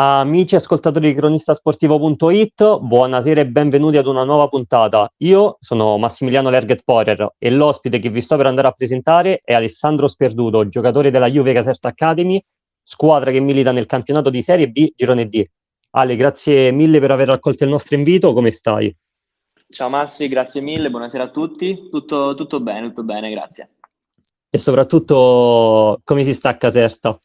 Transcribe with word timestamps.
Amici 0.00 0.54
ascoltatori 0.54 1.08
di 1.08 1.18
cronistasportivo.it, 1.18 2.78
buonasera 2.78 3.40
e 3.40 3.46
benvenuti 3.48 3.96
ad 3.96 4.06
una 4.06 4.22
nuova 4.22 4.46
puntata. 4.46 5.12
Io 5.22 5.56
sono 5.58 5.98
Massimiliano 5.98 6.50
Lerget 6.50 6.82
Porer 6.84 7.34
e 7.36 7.50
l'ospite 7.50 7.98
che 7.98 8.08
vi 8.08 8.20
sto 8.20 8.36
per 8.36 8.46
andare 8.46 8.68
a 8.68 8.70
presentare 8.70 9.40
è 9.42 9.54
Alessandro 9.54 10.06
Sperduto, 10.06 10.68
giocatore 10.68 11.10
della 11.10 11.28
Juve 11.28 11.52
Caserta 11.52 11.88
Academy, 11.88 12.40
squadra 12.80 13.32
che 13.32 13.40
milita 13.40 13.72
nel 13.72 13.86
campionato 13.86 14.30
di 14.30 14.40
Serie 14.40 14.68
B 14.68 14.92
Girone 14.94 15.26
D. 15.26 15.44
Ale, 15.90 16.14
grazie 16.14 16.70
mille 16.70 17.00
per 17.00 17.10
aver 17.10 17.30
accolto 17.30 17.64
il 17.64 17.70
nostro 17.70 17.96
invito, 17.96 18.32
come 18.32 18.52
stai? 18.52 18.96
Ciao 19.68 19.88
Massi, 19.88 20.28
grazie 20.28 20.60
mille, 20.60 20.90
buonasera 20.90 21.24
a 21.24 21.30
tutti, 21.30 21.88
tutto, 21.90 22.36
tutto 22.36 22.60
bene, 22.60 22.86
tutto 22.86 23.02
bene, 23.02 23.30
grazie. 23.30 23.70
E 24.48 24.58
soprattutto 24.58 25.98
come 26.04 26.22
si 26.22 26.34
sta 26.34 26.50
a 26.50 26.56
Caserta? 26.56 27.18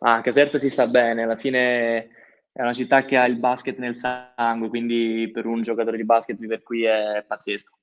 Ah, 0.00 0.20
Caserta 0.20 0.58
si 0.58 0.70
sta 0.70 0.86
bene, 0.86 1.22
alla 1.22 1.36
fine 1.36 2.08
è 2.52 2.62
una 2.62 2.72
città 2.72 3.04
che 3.04 3.16
ha 3.16 3.26
il 3.26 3.38
basket 3.38 3.78
nel 3.78 3.94
sangue, 3.94 4.68
quindi 4.68 5.30
per 5.32 5.46
un 5.46 5.62
giocatore 5.62 5.96
di 5.96 6.04
basket 6.04 6.38
vivere 6.38 6.62
qui 6.62 6.84
è 6.84 7.24
pazzesco. 7.26 7.74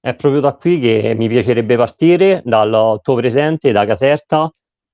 È 0.00 0.14
proprio 0.14 0.40
da 0.40 0.54
qui 0.54 0.78
che 0.80 1.14
mi 1.16 1.28
piacerebbe 1.28 1.76
partire, 1.76 2.42
dal 2.44 3.00
tuo 3.02 3.14
presente, 3.14 3.72
da 3.72 3.86
Caserta. 3.86 4.50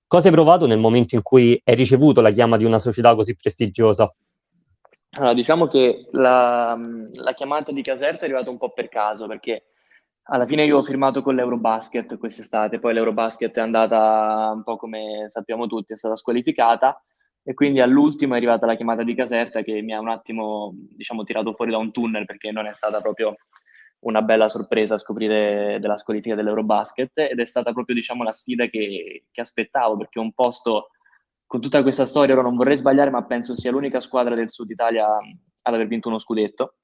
Cosa 0.07 0.29
hai 0.29 0.35
provato 0.35 0.67
nel 0.67 0.79
momento 0.79 1.15
in 1.15 1.23
cui 1.23 1.61
hai 1.65 1.75
ricevuto 1.75 2.21
la 2.21 2.31
chiama 2.31 2.57
di 2.57 2.65
una 2.65 2.79
società 2.79 3.15
così 3.15 3.35
prestigiosa? 3.35 4.13
Allora, 5.19 5.35
diciamo 5.35 5.67
che 5.67 6.07
la, 6.13 6.79
la 7.15 7.33
chiamata 7.33 7.73
di 7.73 7.83
Caserta 7.83 8.21
è 8.21 8.25
arrivata 8.25 8.51
un 8.51 8.59
po' 8.59 8.71
per 8.71 8.89
caso, 8.89 9.27
perché 9.27 9.70
alla 10.25 10.47
fine 10.47 10.65
io 10.65 10.79
ho 10.79 10.83
firmato 10.83 11.23
con 11.23 11.35
l'Eurobasket 11.35 12.19
quest'estate, 12.19 12.79
poi 12.79 12.95
l'Eurobasket 12.95 13.57
è 13.57 13.61
andata 13.61 14.53
un 14.55 14.63
po' 14.63 14.77
come 14.77 15.27
sappiamo 15.29 15.67
tutti, 15.67 15.93
è 15.93 15.97
stata 15.97 16.17
squalificata 16.17 17.03
e 17.43 17.55
quindi 17.55 17.81
all'ultimo 17.81 18.35
è 18.35 18.37
arrivata 18.37 18.67
la 18.67 18.77
chiamata 18.77 19.03
di 19.03 19.15
Caserta 19.15 19.63
che 19.63 19.81
mi 19.81 19.93
ha 19.93 20.01
un 20.01 20.09
attimo, 20.09 20.73
diciamo, 20.75 21.25
tirato 21.25 21.55
fuori 21.55 21.71
da 21.71 21.79
un 21.79 21.91
tunnel 21.91 22.27
perché 22.27 22.53
non 22.53 22.67
è 22.67 22.73
stata 22.73 23.01
proprio 23.01 23.35
una 24.01 24.23
bella 24.23 24.49
sorpresa 24.49 24.99
scoprire 24.99 25.79
della 25.81 25.97
squalifica 25.97 26.35
dell'Eurobasket 26.35 27.19
ed 27.19 27.41
è 27.41 27.45
stata 27.45 27.73
proprio, 27.73 27.97
diciamo, 27.97 28.23
la 28.23 28.33
sfida 28.33 28.67
che, 28.67 29.25
che 29.31 29.41
aspettavo 29.41 29.97
perché 29.97 30.19
un 30.19 30.33
posto 30.33 30.91
con 31.47 31.61
tutta 31.61 31.83
questa 31.83 32.07
storia, 32.07 32.35
ora 32.35 32.45
non 32.45 32.57
vorrei 32.57 32.77
sbagliare, 32.77 33.11
ma 33.11 33.25
penso 33.25 33.57
sia 33.57 33.73
l'unica 33.73 33.99
squadra 33.99 34.37
del 34.37 34.51
Sud 34.51 34.71
Italia 34.71 35.07
ad 35.63 35.75
aver 35.75 35.89
vinto 35.89 36.09
uno 36.09 36.19
scudetto, 36.19 36.77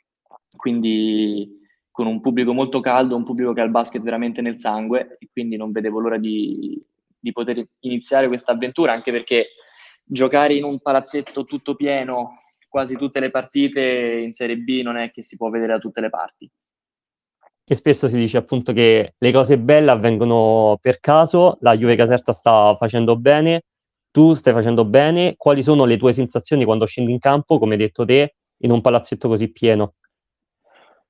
quindi 0.56 1.64
con 1.96 2.06
un 2.06 2.20
pubblico 2.20 2.52
molto 2.52 2.80
caldo, 2.80 3.16
un 3.16 3.24
pubblico 3.24 3.54
che 3.54 3.62
ha 3.62 3.64
il 3.64 3.70
basket 3.70 4.02
veramente 4.02 4.42
nel 4.42 4.58
sangue 4.58 5.16
e 5.18 5.30
quindi 5.32 5.56
non 5.56 5.72
vedevo 5.72 5.98
l'ora 5.98 6.18
di, 6.18 6.78
di 7.18 7.32
poter 7.32 7.66
iniziare 7.80 8.28
questa 8.28 8.52
avventura, 8.52 8.92
anche 8.92 9.10
perché 9.10 9.54
giocare 10.04 10.52
in 10.52 10.64
un 10.64 10.78
palazzetto 10.78 11.46
tutto 11.46 11.74
pieno 11.74 12.40
quasi 12.68 12.96
tutte 12.96 13.18
le 13.18 13.30
partite 13.30 13.80
in 14.22 14.32
Serie 14.32 14.58
B 14.58 14.82
non 14.82 14.98
è 14.98 15.10
che 15.10 15.22
si 15.22 15.38
può 15.38 15.48
vedere 15.48 15.72
da 15.72 15.78
tutte 15.78 16.02
le 16.02 16.10
parti. 16.10 16.50
E 17.64 17.74
spesso 17.74 18.08
si 18.08 18.16
dice 18.16 18.36
appunto 18.36 18.74
che 18.74 19.14
le 19.16 19.32
cose 19.32 19.58
belle 19.58 19.90
avvengono 19.90 20.76
per 20.78 21.00
caso, 21.00 21.56
la 21.62 21.74
Juve 21.74 21.96
Caserta 21.96 22.34
sta 22.34 22.76
facendo 22.78 23.16
bene, 23.16 23.62
tu 24.10 24.34
stai 24.34 24.52
facendo 24.52 24.84
bene, 24.84 25.32
quali 25.38 25.62
sono 25.62 25.86
le 25.86 25.96
tue 25.96 26.12
sensazioni 26.12 26.66
quando 26.66 26.84
scendi 26.84 27.10
in 27.10 27.20
campo, 27.20 27.58
come 27.58 27.72
hai 27.72 27.78
detto 27.78 28.04
te, 28.04 28.34
in 28.58 28.70
un 28.70 28.82
palazzetto 28.82 29.28
così 29.28 29.50
pieno? 29.50 29.94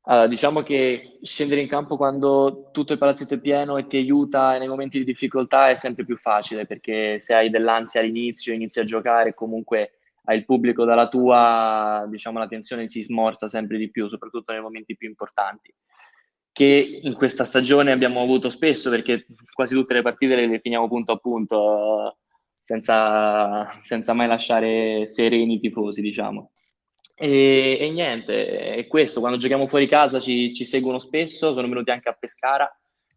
Allora, 0.09 0.29
diciamo 0.29 0.63
che 0.63 1.19
scendere 1.23 1.61
in 1.61 1.67
campo 1.67 1.97
quando 1.97 2.71
tutto 2.73 2.93
il 2.93 2.99
palazzetto 2.99 3.35
è 3.35 3.41
pieno 3.41 3.77
e 3.77 3.89
ti 3.89 3.97
aiuta 3.97 4.57
nei 4.57 4.69
momenti 4.69 4.99
di 4.99 5.05
difficoltà 5.05 5.69
è 5.69 5.75
sempre 5.75 6.05
più 6.05 6.17
facile 6.17 6.65
perché 6.65 7.19
se 7.19 7.35
hai 7.35 7.51
dell'ansia 7.51 8.01
all'inizio, 8.01 8.55
inizi 8.55 8.79
a 8.79 8.85
giocare, 8.85 9.35
comunque 9.35 9.99
hai 10.27 10.37
il 10.39 10.45
pubblico 10.45 10.85
dalla 10.85 11.09
tua, 11.09 12.07
diciamo 12.09 12.39
la 12.39 12.47
tensione 12.47 12.87
si 12.87 13.03
smorza 13.03 13.49
sempre 13.49 13.79
di 13.79 13.91
più, 13.91 14.07
soprattutto 14.07 14.53
nei 14.53 14.63
momenti 14.63 14.97
più 14.97 15.09
importanti. 15.09 15.75
Che 16.53 17.01
in 17.03 17.15
questa 17.15 17.45
stagione 17.45 17.91
abbiamo 17.91 18.23
avuto 18.23 18.49
spesso 18.49 18.91
perché 18.91 19.27
quasi 19.53 19.75
tutte 19.75 19.95
le 19.95 20.03
partite 20.03 20.37
le 20.37 20.61
finiamo 20.61 20.87
punto 20.87 21.13
a 21.13 21.17
punto 21.17 22.19
senza, 22.63 23.69
senza 23.83 24.13
mai 24.13 24.29
lasciare 24.29 25.07
sereni 25.09 25.55
i 25.55 25.61
tifosi, 25.61 26.01
diciamo. 26.01 26.53
E, 27.19 27.79
e, 27.81 27.91
niente, 27.91 28.75
è 28.75 28.87
questo, 28.87 29.21
quando 29.21 29.39
giochiamo 29.39 29.67
fuori 29.67 29.89
casa 29.89 30.21
ci, 30.21 30.53
ci, 30.53 30.65
seguono 30.65 30.99
spesso, 30.99 31.55
sono 31.55 31.67
venuti 31.67 31.91
anche 31.91 32.11
a 32.11 32.13
Pescara, 32.13 32.71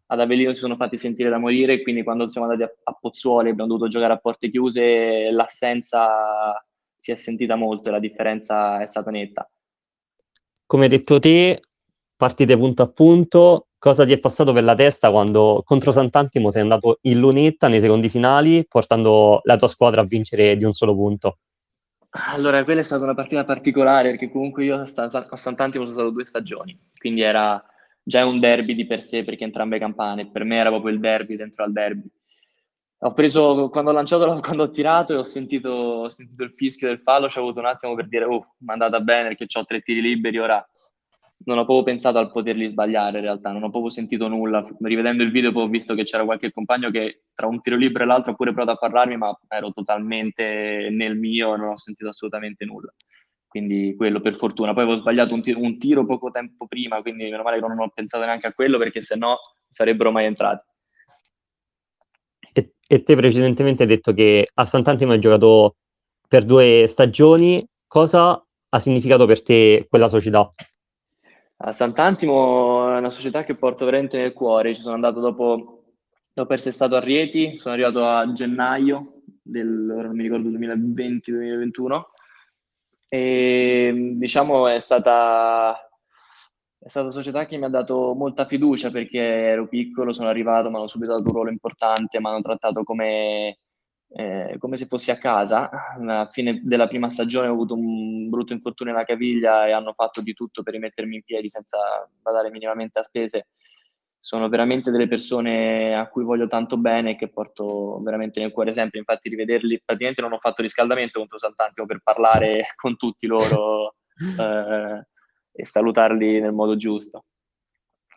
ad 0.06 0.20
Avellino 0.20 0.54
si 0.54 0.60
sono 0.60 0.76
fatti 0.76 0.96
sentire 0.96 1.28
da 1.28 1.36
morire, 1.36 1.82
quindi 1.82 2.02
quando 2.02 2.26
siamo 2.26 2.50
andati 2.50 2.70
a, 2.70 2.74
a 2.84 2.96
Pozzuoli 2.98 3.50
abbiamo 3.50 3.68
dovuto 3.68 3.90
giocare 3.90 4.14
a 4.14 4.16
porte 4.16 4.50
chiuse, 4.50 5.30
l'assenza 5.30 6.64
si 6.96 7.10
è 7.10 7.14
sentita 7.14 7.56
molto 7.56 7.90
e 7.90 7.92
la 7.92 7.98
differenza 7.98 8.80
è 8.80 8.86
stata 8.86 9.10
netta. 9.10 9.48
Come 10.64 10.84
hai 10.84 10.88
detto 10.88 11.18
te, 11.18 11.60
partite 12.16 12.56
punto 12.56 12.82
a 12.82 12.88
punto, 12.88 13.66
cosa 13.76 14.06
ti 14.06 14.12
è 14.12 14.18
passato 14.18 14.54
per 14.54 14.64
la 14.64 14.74
testa 14.74 15.10
quando 15.10 15.62
contro 15.64 15.92
Sant'Antimo 15.92 16.50
sei 16.50 16.62
andato 16.62 17.00
in 17.02 17.18
lunetta 17.18 17.68
nei 17.68 17.80
secondi 17.80 18.08
finali, 18.08 18.66
portando 18.66 19.40
la 19.44 19.56
tua 19.56 19.68
squadra 19.68 20.00
a 20.00 20.04
vincere 20.04 20.56
di 20.56 20.64
un 20.64 20.72
solo 20.72 20.94
punto? 20.94 21.38
Allora, 22.12 22.64
quella 22.64 22.80
è 22.80 22.82
stata 22.82 23.04
una 23.04 23.14
partita 23.14 23.44
particolare 23.44 24.10
perché 24.10 24.30
comunque 24.30 24.64
io 24.64 24.80
a 24.80 24.86
Sant'Antimo 24.86 25.84
sono 25.84 25.96
stato 25.96 26.10
due 26.10 26.24
stagioni, 26.24 26.76
quindi 26.98 27.20
era 27.20 27.62
già 28.02 28.26
un 28.26 28.40
derby 28.40 28.74
di 28.74 28.84
per 28.84 29.00
sé 29.00 29.22
perché 29.22 29.44
entrambe 29.44 29.78
campane, 29.78 30.28
per 30.28 30.42
me 30.42 30.56
era 30.56 30.70
proprio 30.70 30.92
il 30.92 30.98
derby 30.98 31.36
dentro 31.36 31.62
al 31.62 31.72
derby. 31.72 32.10
Ho 33.02 33.12
preso, 33.14 33.68
quando 33.70 33.90
ho 33.90 33.94
lanciato, 33.94 34.40
quando 34.40 34.64
ho 34.64 34.70
tirato 34.70 35.12
e 35.12 35.16
ho 35.16 35.24
sentito, 35.24 35.70
ho 35.70 36.08
sentito 36.08 36.42
il 36.42 36.52
fischio 36.54 36.88
del 36.88 37.00
fallo, 37.00 37.28
ci 37.28 37.38
ho 37.38 37.42
avuto 37.42 37.60
un 37.60 37.66
attimo 37.66 37.94
per 37.94 38.08
dire, 38.08 38.24
oh, 38.24 38.54
mi 38.58 38.68
è 38.68 38.72
andata 38.72 39.00
bene 39.00 39.28
perché 39.34 39.46
ho 39.58 39.64
tre 39.64 39.80
tiri 39.80 40.00
liberi, 40.00 40.38
ora 40.38 40.68
non 41.44 41.58
ho 41.58 41.64
proprio 41.64 41.84
pensato 41.84 42.18
al 42.18 42.30
poterli 42.30 42.68
sbagliare 42.68 43.18
in 43.18 43.24
realtà, 43.24 43.50
non 43.50 43.62
ho 43.62 43.70
proprio 43.70 43.90
sentito 43.90 44.28
nulla. 44.28 44.64
Rivedendo 44.80 45.22
il 45.22 45.30
video 45.30 45.52
poi 45.52 45.64
ho 45.64 45.68
visto 45.68 45.94
che 45.94 46.02
c'era 46.02 46.24
qualche 46.24 46.52
compagno 46.52 46.90
che 46.90 47.22
tra 47.32 47.46
un 47.46 47.58
tiro 47.60 47.76
libero 47.76 48.04
e 48.04 48.06
l'altro 48.06 48.32
ha 48.32 48.34
pure 48.34 48.52
provato 48.52 48.76
a 48.76 48.80
parlarmi, 48.80 49.16
ma 49.16 49.38
ero 49.48 49.72
totalmente 49.72 50.88
nel 50.90 51.16
mio, 51.16 51.56
non 51.56 51.70
ho 51.70 51.76
sentito 51.76 52.10
assolutamente 52.10 52.64
nulla. 52.64 52.92
Quindi 53.46 53.94
quello 53.96 54.20
per 54.20 54.36
fortuna. 54.36 54.72
Poi 54.74 54.84
avevo 54.84 54.98
sbagliato 54.98 55.34
un 55.34 55.42
tiro, 55.42 55.60
un 55.60 55.78
tiro 55.78 56.04
poco 56.04 56.30
tempo 56.30 56.66
prima, 56.66 57.00
quindi 57.00 57.24
meno 57.24 57.42
male 57.42 57.60
che 57.60 57.66
non 57.66 57.80
ho 57.80 57.88
pensato 57.88 58.24
neanche 58.24 58.46
a 58.46 58.52
quello 58.52 58.78
perché 58.78 59.02
se 59.02 59.16
no 59.16 59.38
sarebbero 59.68 60.12
mai 60.12 60.26
entrati. 60.26 60.68
E, 62.52 62.74
e 62.86 63.02
te 63.02 63.16
precedentemente 63.16 63.84
hai 63.84 63.88
detto 63.88 64.12
che 64.12 64.48
a 64.52 64.64
Sant'Antimo 64.64 65.12
hai 65.12 65.20
giocato 65.20 65.76
per 66.28 66.44
due 66.44 66.84
stagioni. 66.86 67.66
Cosa 67.86 68.40
ha 68.72 68.78
significato 68.78 69.26
per 69.26 69.42
te 69.42 69.86
quella 69.88 70.06
società? 70.06 70.48
A 71.62 71.72
Sant'Antimo 71.72 72.94
è 72.94 72.98
una 72.98 73.10
società 73.10 73.44
che 73.44 73.54
porto 73.54 73.84
veramente 73.84 74.16
nel 74.16 74.32
cuore. 74.32 74.74
Ci 74.74 74.80
sono 74.80 74.94
andato 74.94 75.20
dopo, 75.20 75.84
dopo 76.32 76.54
essere 76.54 76.72
stato 76.72 76.96
a 76.96 77.00
Rieti, 77.00 77.58
sono 77.58 77.74
arrivato 77.74 78.02
a 78.06 78.32
gennaio 78.32 79.20
del, 79.42 79.68
non 79.68 80.14
mi 80.16 80.22
ricordo, 80.22 80.48
2020-2021 80.48 82.02
e 83.12 84.12
diciamo 84.14 84.68
è 84.68 84.80
stata, 84.80 85.74
è 86.78 86.88
stata 86.88 87.06
una 87.06 87.14
società 87.14 87.44
che 87.44 87.58
mi 87.58 87.64
ha 87.64 87.68
dato 87.68 88.14
molta 88.14 88.46
fiducia 88.46 88.90
perché 88.90 89.18
ero 89.18 89.68
piccolo, 89.68 90.12
sono 90.12 90.28
arrivato, 90.28 90.70
mi 90.70 90.76
hanno 90.76 90.86
subito 90.86 91.12
dato 91.12 91.24
un 91.24 91.32
ruolo 91.32 91.50
importante, 91.50 92.20
mi 92.20 92.26
hanno 92.26 92.40
trattato 92.40 92.84
come 92.84 93.58
eh, 94.12 94.56
come 94.58 94.76
se 94.76 94.86
fossi 94.86 95.10
a 95.10 95.18
casa. 95.18 95.70
Alla 95.70 96.28
fine 96.32 96.60
della 96.62 96.88
prima 96.88 97.08
stagione 97.08 97.48
ho 97.48 97.52
avuto 97.52 97.74
un 97.74 98.28
brutto 98.28 98.52
infortunio 98.52 98.92
alla 98.92 99.04
caviglia 99.04 99.66
e 99.66 99.72
hanno 99.72 99.92
fatto 99.92 100.20
di 100.20 100.34
tutto 100.34 100.62
per 100.62 100.74
rimettermi 100.74 101.16
in 101.16 101.22
piedi 101.22 101.48
senza 101.48 101.78
badare 102.20 102.50
minimamente 102.50 102.98
a 102.98 103.02
spese. 103.02 103.48
Sono 104.18 104.48
veramente 104.48 104.90
delle 104.90 105.08
persone 105.08 105.96
a 105.96 106.06
cui 106.08 106.24
voglio 106.24 106.46
tanto 106.46 106.76
bene 106.76 107.12
e 107.12 107.16
che 107.16 107.28
porto 107.28 108.00
veramente 108.02 108.40
nel 108.40 108.52
cuore 108.52 108.72
sempre. 108.72 108.98
Infatti, 108.98 109.30
rivederli, 109.30 109.80
praticamente 109.82 110.20
non 110.20 110.32
ho 110.32 110.38
fatto 110.38 110.60
riscaldamento 110.60 111.18
contro 111.18 111.38
Sant'Antimo 111.38 111.86
per 111.86 112.00
parlare 112.02 112.64
con 112.76 112.96
tutti 112.96 113.26
loro 113.26 113.94
eh, 114.38 115.06
e 115.52 115.64
salutarli 115.64 116.40
nel 116.40 116.52
modo 116.52 116.76
giusto. 116.76 117.24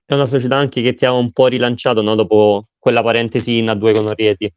È 0.05 0.13
una 0.13 0.25
società 0.25 0.57
anche 0.57 0.81
che 0.81 0.93
ti 0.93 1.05
ha 1.05 1.13
un 1.13 1.31
po' 1.31 1.47
rilanciato 1.47 2.01
no? 2.01 2.15
dopo 2.15 2.67
quella 2.77 3.01
parentesi 3.01 3.59
in 3.59 3.67
A2 3.67 3.93
con 3.93 4.07
Orieti. 4.07 4.53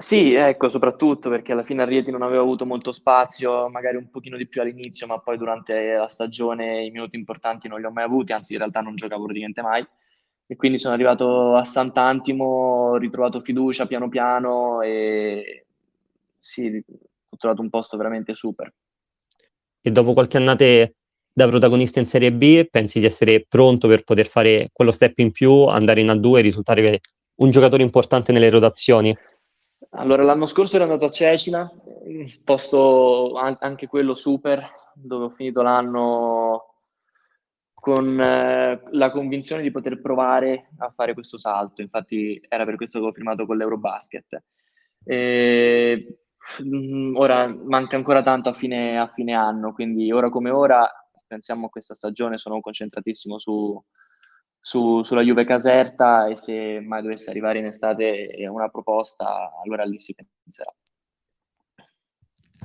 Sì, 0.00 0.32
ecco, 0.32 0.70
soprattutto 0.70 1.28
perché 1.28 1.52
alla 1.52 1.62
fine 1.62 1.82
a 1.82 1.84
Rieti 1.84 2.10
non 2.10 2.22
avevo 2.22 2.40
avuto 2.40 2.64
molto 2.64 2.90
spazio, 2.90 3.68
magari 3.68 3.96
un 3.98 4.08
pochino 4.08 4.38
di 4.38 4.48
più 4.48 4.62
all'inizio, 4.62 5.06
ma 5.06 5.18
poi 5.18 5.36
durante 5.36 5.92
la 5.92 6.08
stagione 6.08 6.86
i 6.86 6.90
minuti 6.90 7.16
importanti 7.16 7.68
non 7.68 7.80
li 7.80 7.84
ho 7.84 7.90
mai 7.90 8.04
avuti, 8.04 8.32
anzi 8.32 8.54
in 8.54 8.60
realtà 8.60 8.80
non 8.80 8.94
giocavo 8.96 9.24
praticamente 9.24 9.60
mai. 9.60 9.86
E 10.46 10.56
quindi 10.56 10.78
sono 10.78 10.94
arrivato 10.94 11.54
a 11.54 11.64
Sant'Antimo, 11.64 12.44
ho 12.44 12.96
ritrovato 12.96 13.40
fiducia 13.40 13.84
piano 13.86 14.08
piano 14.08 14.80
e 14.80 15.66
sì, 16.38 16.82
ho 17.28 17.36
trovato 17.36 17.60
un 17.60 17.68
posto 17.68 17.98
veramente 17.98 18.32
super. 18.32 18.72
E 19.82 19.90
dopo 19.90 20.14
qualche 20.14 20.38
annate 20.38 20.94
da 21.30 21.46
protagonista 21.46 22.00
in 22.00 22.06
Serie 22.06 22.32
B, 22.32 22.66
pensi 22.70 23.00
di 23.00 23.04
essere 23.04 23.44
pronto 23.46 23.86
per 23.86 24.04
poter 24.04 24.28
fare 24.28 24.70
quello 24.72 24.92
step 24.92 25.18
in 25.18 25.30
più, 25.30 25.64
andare 25.66 26.00
in 26.00 26.08
A2 26.08 26.38
e 26.38 26.42
risultare 26.42 27.00
un 27.40 27.50
giocatore 27.50 27.82
importante 27.82 28.32
nelle 28.32 28.48
rotazioni? 28.48 29.14
Allora, 29.94 30.22
l'anno 30.22 30.46
scorso 30.46 30.76
ero 30.76 30.84
andato 30.84 31.06
a 31.06 31.10
Cecina, 31.10 31.68
posto 32.44 33.34
anche 33.34 33.88
quello 33.88 34.14
super, 34.14 34.64
dove 34.94 35.24
ho 35.24 35.30
finito 35.30 35.62
l'anno 35.62 36.70
con 37.74 38.20
eh, 38.20 38.82
la 38.90 39.10
convinzione 39.10 39.62
di 39.62 39.70
poter 39.70 40.00
provare 40.00 40.70
a 40.78 40.90
fare 40.90 41.14
questo 41.14 41.38
salto. 41.38 41.80
Infatti 41.80 42.40
era 42.48 42.64
per 42.64 42.76
questo 42.76 43.00
che 43.00 43.06
ho 43.06 43.12
firmato 43.12 43.46
con 43.46 43.56
l'Eurobasket. 43.56 44.42
E, 45.02 46.18
mh, 46.62 47.16
ora 47.16 47.48
manca 47.48 47.96
ancora 47.96 48.22
tanto 48.22 48.50
a 48.50 48.52
fine, 48.52 48.98
a 48.98 49.08
fine, 49.08 49.34
anno, 49.34 49.72
quindi 49.72 50.12
ora 50.12 50.28
come 50.28 50.50
ora 50.50 50.88
pensiamo 51.26 51.66
a 51.66 51.70
questa 51.70 51.94
stagione, 51.94 52.38
sono 52.38 52.60
concentratissimo 52.60 53.38
su, 53.38 53.82
su, 54.60 55.02
sulla 55.02 55.22
Juve 55.22 55.44
Caserta 55.44 56.28
e 56.28 56.36
se 56.36 56.80
mai 56.80 57.02
dovesse 57.02 57.30
arrivare 57.30 57.58
in 57.58 57.66
estate 57.66 58.30
una 58.48 58.68
proposta, 58.68 59.52
allora 59.64 59.84
lì 59.84 59.98
si 59.98 60.14
penserà. 60.14 60.72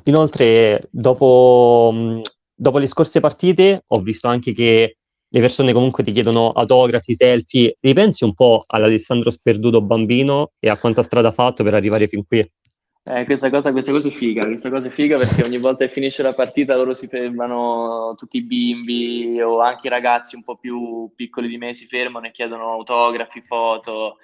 Inoltre, 0.04 0.88
dopo, 0.92 2.22
dopo 2.54 2.78
le 2.78 2.88
scorse 2.88 3.20
partite, 3.20 3.84
ho 3.88 4.00
visto 4.02 4.28
anche 4.28 4.52
che 4.52 4.98
le 5.28 5.40
persone 5.40 5.74
comunque 5.74 6.04
ti 6.04 6.12
chiedono 6.12 6.50
autografi, 6.50 7.16
selfie. 7.16 7.78
Ripensi 7.80 8.24
un 8.24 8.34
po' 8.34 8.64
all'Alessandro 8.68 9.32
sperduto 9.32 9.82
bambino 9.82 10.52
e 10.60 10.70
a 10.70 10.78
quanta 10.78 11.02
strada 11.02 11.30
ha 11.30 11.32
fatto 11.32 11.64
per 11.64 11.74
arrivare 11.74 12.08
fin 12.08 12.26
qui? 12.26 12.48
Eh, 13.08 13.24
questa, 13.26 13.52
cosa, 13.52 13.72
questa 13.72 13.92
cosa 13.92 14.08
è 14.08 14.12
figa, 14.12 14.44
questa 14.48 14.72
cosa 14.72 14.88
è 14.88 14.90
figa 14.90 15.20
perché 15.20 15.44
ogni 15.44 15.60
volta 15.60 15.86
che 15.86 15.92
finisce 15.92 16.24
la 16.24 16.34
partita 16.34 16.76
loro 16.76 16.96
si 16.96 17.08
fermano, 17.08 18.16
tutti 18.18 18.38
i 18.38 18.44
bimbi 18.44 19.40
o 19.40 19.60
anche 19.60 19.86
i 19.86 19.90
ragazzi 19.92 20.36
un 20.36 20.44
po' 20.44 20.58
più 20.58 21.12
piccoli 21.16 21.48
di 21.48 21.58
me 21.58 21.76
si 21.76 21.86
fermano 21.86 22.26
e 22.26 22.32
chiedono 22.32 22.72
autografi, 22.72 23.44
foto, 23.44 24.18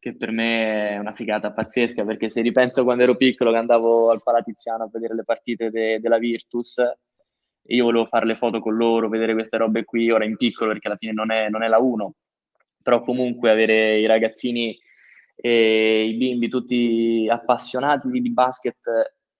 che 0.00 0.16
per 0.16 0.32
me 0.32 0.90
è 0.90 0.98
una 0.98 1.12
figata 1.12 1.52
pazzesca 1.52 2.04
perché 2.04 2.28
se 2.28 2.40
ripenso 2.40 2.82
quando 2.82 3.04
ero 3.04 3.16
piccolo 3.16 3.52
che 3.52 3.56
andavo 3.58 4.10
al 4.10 4.22
Palatiziano 4.24 4.82
a 4.82 4.88
vedere 4.92 5.14
le 5.14 5.22
partite 5.22 5.70
de, 5.70 6.00
della 6.00 6.18
Virtus, 6.18 6.82
io 7.68 7.84
volevo 7.84 8.06
fare 8.06 8.26
le 8.26 8.34
foto 8.34 8.58
con 8.58 8.74
loro, 8.74 9.08
vedere 9.08 9.34
queste 9.34 9.58
robe 9.58 9.84
qui, 9.84 10.10
ora 10.10 10.24
in 10.24 10.36
piccolo 10.36 10.72
perché 10.72 10.88
alla 10.88 10.96
fine 10.96 11.12
non 11.12 11.30
è, 11.30 11.48
non 11.48 11.62
è 11.62 11.68
la 11.68 11.78
1, 11.78 12.14
però 12.82 13.00
comunque 13.00 13.50
avere 13.50 14.00
i 14.00 14.06
ragazzini 14.06 14.76
e 15.34 16.04
i 16.04 16.14
bimbi 16.14 16.48
tutti 16.48 17.28
appassionati 17.30 18.08
di, 18.08 18.30
basket 18.30 18.76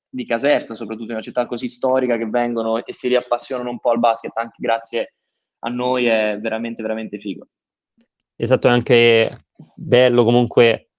di 0.09 0.27
Caserta, 0.27 0.75
soprattutto 0.75 1.09
in 1.09 1.15
una 1.15 1.23
città 1.23 1.47
così 1.47 1.69
storica, 1.69 2.17
che 2.17 2.27
vengono 2.27 2.85
e 2.85 2.93
si 2.93 3.09
riappassionano 3.09 3.71
un 3.71 3.81
po' 3.81 3.91
al 3.91 3.99
basket 3.99 4.37
anche 4.37 4.57
grazie 4.59 5.15
a 5.61 5.69
noi, 5.69 6.07
è 6.07 6.39
veramente, 6.41 6.83
veramente 6.83 7.19
figo. 7.19 7.47
Esatto, 8.37 8.69
è 8.69 8.71
anche 8.71 9.47
bello 9.75 10.25
comunque 10.25 10.91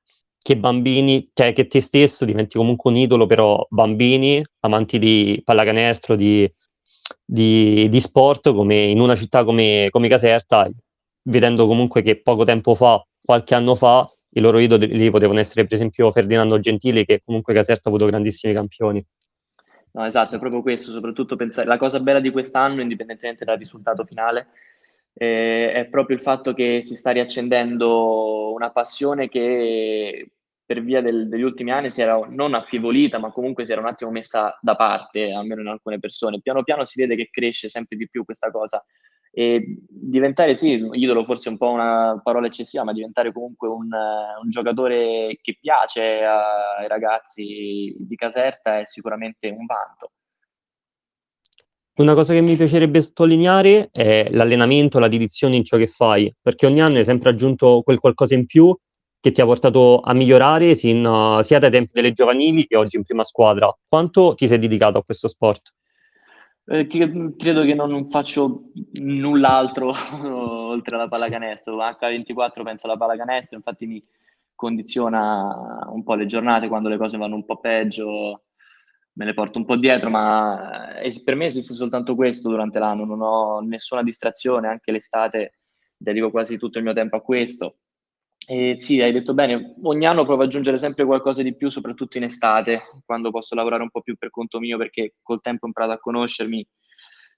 che 0.45 0.57
bambini, 0.57 1.27
cioè 1.33 1.53
che 1.53 1.67
te 1.67 1.81
stesso 1.81 2.23
diventi 2.23 2.57
comunque 2.57 2.91
un 2.91 2.97
idolo, 2.97 3.25
però 3.25 3.65
bambini, 3.69 4.43
amanti 4.59 4.99
di 4.99 5.41
pallacanestro, 5.43 6.15
di, 6.15 6.51
di, 7.25 7.89
di 7.89 7.99
sport, 7.99 8.53
come 8.53 8.83
in 8.83 8.99
una 8.99 9.15
città 9.15 9.43
come, 9.43 9.87
come 9.89 10.07
Caserta, 10.07 10.69
vedendo 11.23 11.65
comunque 11.65 12.01
che 12.03 12.21
poco 12.21 12.43
tempo 12.43 12.75
fa, 12.75 13.03
qualche 13.23 13.55
anno 13.55 13.73
fa, 13.75 14.07
i 14.37 14.41
loro 14.41 14.59
idoli 14.59 15.09
potevano 15.09 15.39
essere 15.39 15.63
per 15.63 15.73
esempio 15.73 16.11
Ferdinando 16.11 16.59
Gentili 16.59 17.05
che 17.05 17.21
comunque 17.23 17.53
Caserta 17.53 17.89
ha 17.89 17.91
avuto 17.91 18.05
grandissimi 18.05 18.53
campioni. 18.53 19.05
No, 19.91 20.05
esatto, 20.05 20.35
è 20.35 20.39
proprio 20.39 20.61
questo, 20.61 20.91
soprattutto 20.91 21.37
pensare, 21.37 21.67
la 21.67 21.77
cosa 21.77 22.01
bella 22.01 22.19
di 22.19 22.29
quest'anno, 22.29 22.81
indipendentemente 22.81 23.45
dal 23.45 23.57
risultato 23.57 24.03
finale, 24.03 24.47
eh, 25.13 25.71
è 25.71 25.85
proprio 25.85 26.17
il 26.17 26.21
fatto 26.21 26.53
che 26.53 26.81
si 26.81 26.97
sta 26.97 27.11
riaccendendo 27.11 28.51
una 28.51 28.71
passione 28.71 29.29
che 29.29 30.31
per 30.65 30.81
via 30.83 31.01
del, 31.01 31.29
degli 31.29 31.43
ultimi 31.43 31.71
anni 31.71 31.91
si 31.91 32.01
era 32.01 32.19
non 32.27 32.55
affievolita, 32.55 33.19
ma 33.19 33.31
comunque 33.31 33.63
si 33.63 33.71
era 33.71 33.79
un 33.79 33.87
attimo 33.87 34.11
messa 34.11 34.57
da 34.61 34.75
parte, 34.75 35.31
almeno 35.31 35.61
in 35.61 35.67
alcune 35.67 35.99
persone. 35.99 36.41
Piano 36.41 36.63
piano 36.63 36.83
si 36.83 36.99
vede 36.99 37.15
che 37.15 37.29
cresce 37.31 37.69
sempre 37.69 37.95
di 37.95 38.09
più 38.09 38.25
questa 38.25 38.51
cosa 38.51 38.83
e 39.37 39.79
diventare, 39.89 40.55
sì, 40.55 40.81
idolo 40.93 41.25
forse 41.25 41.49
è 41.49 41.51
un 41.51 41.57
po' 41.57 41.69
una 41.69 42.21
parola 42.23 42.47
eccessiva, 42.47 42.85
ma 42.85 42.93
diventare 42.93 43.33
comunque 43.33 43.67
un, 43.67 43.89
un 43.91 44.49
giocatore 44.49 45.37
che 45.41 45.57
piace 45.59 46.23
ai 46.23 46.87
ragazzi 46.87 47.93
di 47.99 48.15
Caserta 48.15 48.79
è 48.79 48.85
sicuramente 48.85 49.49
un 49.49 49.65
vanto. 49.65 50.11
Una 51.95 52.13
cosa 52.13 52.31
che 52.31 52.39
mi 52.39 52.55
piacerebbe 52.55 53.01
sottolineare 53.01 53.89
è 53.91 54.25
l'allenamento, 54.29 54.99
la 54.99 55.09
dedizione 55.09 55.57
in 55.57 55.65
ciò 55.65 55.75
che 55.75 55.87
fai, 55.87 56.33
perché 56.41 56.65
ogni 56.65 56.79
anno 56.79 56.95
hai 56.95 57.03
sempre 57.03 57.31
aggiunto 57.31 57.81
quel 57.81 57.99
qualcosa 57.99 58.35
in 58.35 58.45
più 58.45 58.73
che 59.19 59.31
ti 59.33 59.41
ha 59.41 59.45
portato 59.45 59.99
a 59.99 60.13
migliorare 60.13 60.75
sin, 60.75 61.03
sia 61.41 61.59
dai 61.59 61.71
tempi 61.71 61.91
delle 61.91 62.13
giovanili 62.13 62.67
che 62.67 62.77
oggi 62.77 62.95
in 62.95 63.03
prima 63.03 63.25
squadra. 63.25 63.69
Quanto 63.85 64.33
ti 64.33 64.47
sei 64.47 64.59
dedicato 64.59 64.97
a 64.97 65.03
questo 65.03 65.27
sport? 65.27 65.73
Eh, 66.67 66.87
credo 66.87 67.63
che 67.63 67.75
non 67.75 68.09
faccio 68.09 68.71
null'altro 68.93 69.93
oltre 70.21 70.95
alla 70.95 71.07
pallacanestro. 71.07 71.77
H24 71.77 72.63
penso 72.63 72.87
alla 72.87 72.97
pallacanestro, 72.97 73.57
infatti 73.57 73.85
mi 73.85 74.03
condiziona 74.55 75.87
un 75.91 76.03
po' 76.03 76.15
le 76.15 76.25
giornate 76.25 76.67
quando 76.67 76.89
le 76.89 76.97
cose 76.97 77.17
vanno 77.17 77.35
un 77.35 77.45
po' 77.45 77.59
peggio, 77.59 78.45
me 79.13 79.25
le 79.25 79.33
porto 79.33 79.59
un 79.59 79.65
po' 79.65 79.75
dietro, 79.75 80.09
ma 80.09 80.97
eh, 80.97 81.21
per 81.23 81.35
me 81.35 81.45
esiste 81.45 81.73
soltanto 81.73 82.15
questo 82.15 82.49
durante 82.49 82.79
l'anno, 82.79 83.05
non 83.05 83.21
ho 83.21 83.59
nessuna 83.59 84.01
distrazione, 84.01 84.67
anche 84.67 84.91
l'estate 84.91 85.59
dedico 85.95 86.31
quasi 86.31 86.57
tutto 86.57 86.79
il 86.79 86.83
mio 86.83 86.93
tempo 86.93 87.15
a 87.15 87.21
questo. 87.21 87.77
E 88.47 88.77
sì, 88.77 89.01
hai 89.01 89.11
detto 89.11 89.33
bene, 89.33 89.75
ogni 89.83 90.05
anno 90.05 90.23
provo 90.23 90.43
ad 90.43 90.47
aggiungere 90.47 90.77
sempre 90.77 91.03
qualcosa 91.05 91.41
di 91.41 91.55
più, 91.55 91.69
soprattutto 91.69 92.17
in 92.17 92.23
estate, 92.23 92.83
quando 93.03 93.31
posso 93.31 93.55
lavorare 93.55 93.81
un 93.81 93.89
po' 93.89 94.01
più 94.01 94.15
per 94.17 94.29
conto 94.29 94.59
mio, 94.59 94.77
perché 94.77 95.15
col 95.23 95.41
tempo 95.41 95.65
ho 95.65 95.67
imparato 95.67 95.93
a 95.93 95.99
conoscermi. 95.99 96.67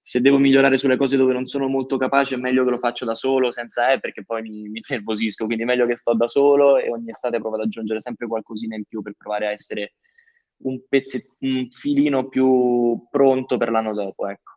Se 0.01 0.21
devo 0.21 0.37
migliorare 0.37 0.77
sulle 0.77 0.95
cose 0.95 1.17
dove 1.17 1.33
non 1.33 1.45
sono 1.45 1.67
molto 1.67 1.97
capace, 1.97 2.35
è 2.35 2.37
meglio 2.37 2.63
che 2.63 2.71
lo 2.71 2.77
faccio 2.77 3.05
da 3.05 3.15
solo, 3.15 3.51
senza 3.51 3.91
eh, 3.91 3.99
perché 3.99 4.23
poi 4.23 4.41
mi, 4.41 4.69
mi 4.69 4.81
nervosisco. 4.87 5.45
Quindi 5.45 5.63
è 5.63 5.67
meglio 5.67 5.85
che 5.85 5.97
sto 5.97 6.13
da 6.13 6.27
solo 6.27 6.77
e 6.77 6.89
ogni 6.89 7.09
estate 7.09 7.39
provo 7.39 7.55
ad 7.55 7.63
aggiungere 7.63 7.99
sempre 7.99 8.27
qualcosina 8.27 8.75
in 8.75 8.83
più 8.85 9.01
per 9.01 9.15
provare 9.17 9.47
a 9.47 9.51
essere 9.51 9.95
un, 10.59 10.81
pezzetto, 10.87 11.35
un 11.39 11.67
filino 11.71 12.27
più 12.29 13.05
pronto 13.09 13.57
per 13.57 13.69
l'anno 13.69 13.93
dopo. 13.93 14.27
Ecco. 14.27 14.53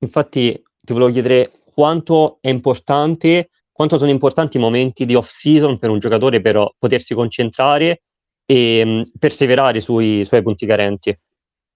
Infatti, 0.00 0.62
ti 0.80 0.92
volevo 0.92 1.12
chiedere 1.12 1.50
quanto 1.74 2.38
è 2.40 2.48
importante 2.48 3.50
quanto 3.76 3.98
sono 3.98 4.10
importanti 4.10 4.56
i 4.56 4.60
momenti 4.60 5.04
di 5.04 5.14
off-season 5.14 5.78
per 5.78 5.90
un 5.90 5.98
giocatore 5.98 6.40
per 6.40 6.72
potersi 6.78 7.14
concentrare 7.14 8.04
e 8.46 8.84
mh, 8.84 9.18
perseverare 9.18 9.82
sui 9.82 10.24
suoi 10.24 10.42
punti 10.42 10.64
carenti. 10.64 11.16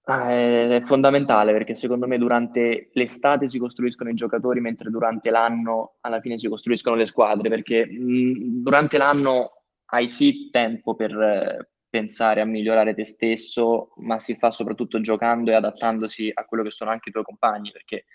Ah, 0.05 0.31
è 0.31 0.81
fondamentale 0.85 1.53
perché 1.53 1.75
secondo 1.75 2.07
me 2.07 2.17
durante 2.17 2.89
l'estate 2.95 3.49
si 3.49 3.59
costruiscono 3.59 4.09
i 4.09 4.15
giocatori 4.15 4.59
mentre 4.61 4.89
durante 4.89 5.31
l'anno 5.31 5.97
alla 6.01 6.21
fine 6.21 6.39
si 6.39 6.49
costruiscono 6.49 6.97
le 6.97 7.05
squadre 7.05 7.51
perché 7.51 7.87
mh, 7.87 8.63
durante 8.63 8.97
l'anno 8.97 9.63
hai 9.93 10.09
sì 10.09 10.49
tempo 10.51 10.95
per 10.95 11.13
eh, 11.13 11.71
pensare 11.89 12.41
a 12.41 12.47
migliorare 12.47 12.95
te 12.95 13.05
stesso 13.05 13.93
ma 13.99 14.19
si 14.19 14.35
fa 14.35 14.51
soprattutto 14.51 15.01
giocando 15.01 15.51
e 15.51 15.55
adattandosi 15.55 16.31
a 16.33 16.45
quello 16.45 16.63
che 16.63 16.71
sono 16.71 16.91
anche 16.91 17.11
i 17.11 17.13
tuoi 17.13 17.25
compagni 17.25 17.71
perché 17.71 18.07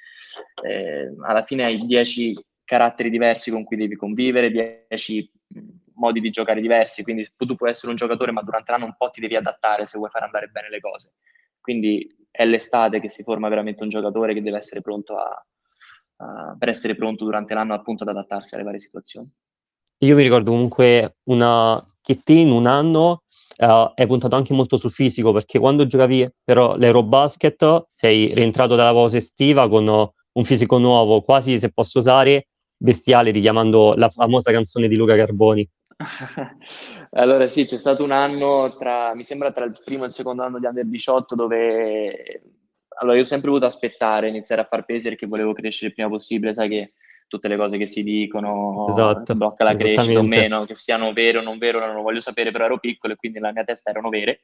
eh, 0.63 1.13
alla 1.23 1.43
fine 1.43 1.65
hai 1.65 1.77
10 1.85 2.33
caratteri 2.65 3.09
diversi 3.09 3.51
con 3.51 3.63
cui 3.63 3.77
devi 3.77 3.95
convivere, 3.95 4.51
10 4.51 5.31
modi 5.95 6.19
di 6.19 6.29
giocare 6.29 6.59
diversi, 6.59 7.03
quindi 7.03 7.25
tu 7.37 7.55
puoi 7.55 7.69
essere 7.69 7.91
un 7.91 7.97
giocatore 7.97 8.31
ma 8.31 8.41
durante 8.41 8.71
l'anno 8.71 8.85
un 8.85 8.95
po' 8.97 9.09
ti 9.09 9.21
devi 9.21 9.35
adattare 9.35 9.85
se 9.85 9.97
vuoi 9.97 10.09
fare 10.09 10.25
andare 10.25 10.47
bene 10.47 10.69
le 10.69 10.79
cose. 10.79 11.13
Quindi 11.61 12.07
è 12.29 12.45
l'estate 12.45 12.99
che 12.99 13.09
si 13.09 13.23
forma 13.23 13.47
veramente 13.47 13.83
un 13.83 13.89
giocatore 13.89 14.33
che 14.33 14.41
deve 14.41 14.57
essere 14.57 14.81
pronto 14.81 15.15
a, 15.15 15.45
a, 16.17 16.55
per 16.57 16.69
essere 16.69 16.95
pronto 16.95 17.23
durante 17.23 17.53
l'anno 17.53 17.73
appunto 17.73 18.03
ad 18.03 18.09
adattarsi 18.09 18.55
alle 18.55 18.63
varie 18.63 18.79
situazioni. 18.79 19.29
Io 19.99 20.15
mi 20.15 20.23
ricordo 20.23 20.51
comunque 20.51 21.17
una, 21.29 21.81
che 22.01 22.19
in 22.33 22.51
un 22.51 22.65
anno 22.65 23.23
uh, 23.57 23.91
hai 23.95 24.07
puntato 24.07 24.35
anche 24.35 24.53
molto 24.53 24.75
sul 24.75 24.91
fisico 24.91 25.31
perché 25.31 25.57
quando 25.57 25.87
giocavi 25.87 26.29
però 26.43 26.75
l'Eurobasket 26.75 27.87
sei 27.93 28.33
rientrato 28.33 28.75
dalla 28.75 28.91
pausa 28.91 29.17
estiva 29.17 29.69
con 29.69 29.87
un 29.87 30.43
fisico 30.43 30.77
nuovo, 30.77 31.21
quasi 31.21 31.57
se 31.57 31.71
posso 31.71 31.99
usare 31.99 32.49
bestiale, 32.85 33.31
richiamando 33.31 33.95
la 33.95 34.09
famosa 34.09 34.51
canzone 34.51 34.87
di 34.87 34.95
Luca 34.95 35.15
Carboni. 35.15 35.67
allora 37.11 37.47
sì, 37.49 37.65
c'è 37.65 37.77
stato 37.77 38.03
un 38.03 38.11
anno 38.11 38.73
tra, 38.77 39.13
mi 39.15 39.23
sembra 39.23 39.51
tra 39.51 39.65
il 39.65 39.77
primo 39.83 40.03
e 40.03 40.07
il 40.07 40.13
secondo 40.13 40.43
anno 40.43 40.59
di 40.59 40.65
Under 40.65 40.85
18 40.85 41.35
dove 41.35 42.41
allora 42.97 43.17
io 43.17 43.23
ho 43.23 43.27
sempre 43.27 43.49
voluto 43.49 43.65
aspettare, 43.65 44.29
iniziare 44.29 44.61
a 44.61 44.67
far 44.69 44.85
pesi 44.85 45.09
perché 45.09 45.25
volevo 45.25 45.53
crescere 45.53 45.87
il 45.87 45.93
prima 45.93 46.09
possibile, 46.09 46.53
sai 46.53 46.69
che 46.69 46.93
tutte 47.27 47.47
le 47.47 47.57
cose 47.57 47.77
che 47.77 47.85
si 47.85 48.03
dicono, 48.03 48.85
esatto, 48.87 49.35
blocca 49.35 49.63
la 49.63 49.75
crescita 49.75 50.19
o 50.19 50.23
meno, 50.23 50.63
che 50.65 50.75
siano 50.75 51.11
vere 51.11 51.39
o 51.39 51.41
non 51.41 51.57
vere, 51.57 51.79
non 51.79 51.95
lo 51.95 52.03
voglio 52.03 52.19
sapere, 52.19 52.51
però 52.51 52.65
ero 52.65 52.79
piccolo 52.79 53.13
e 53.13 53.15
quindi 53.15 53.39
nella 53.39 53.51
mia 53.51 53.63
testa 53.63 53.89
erano 53.89 54.09
vere. 54.09 54.43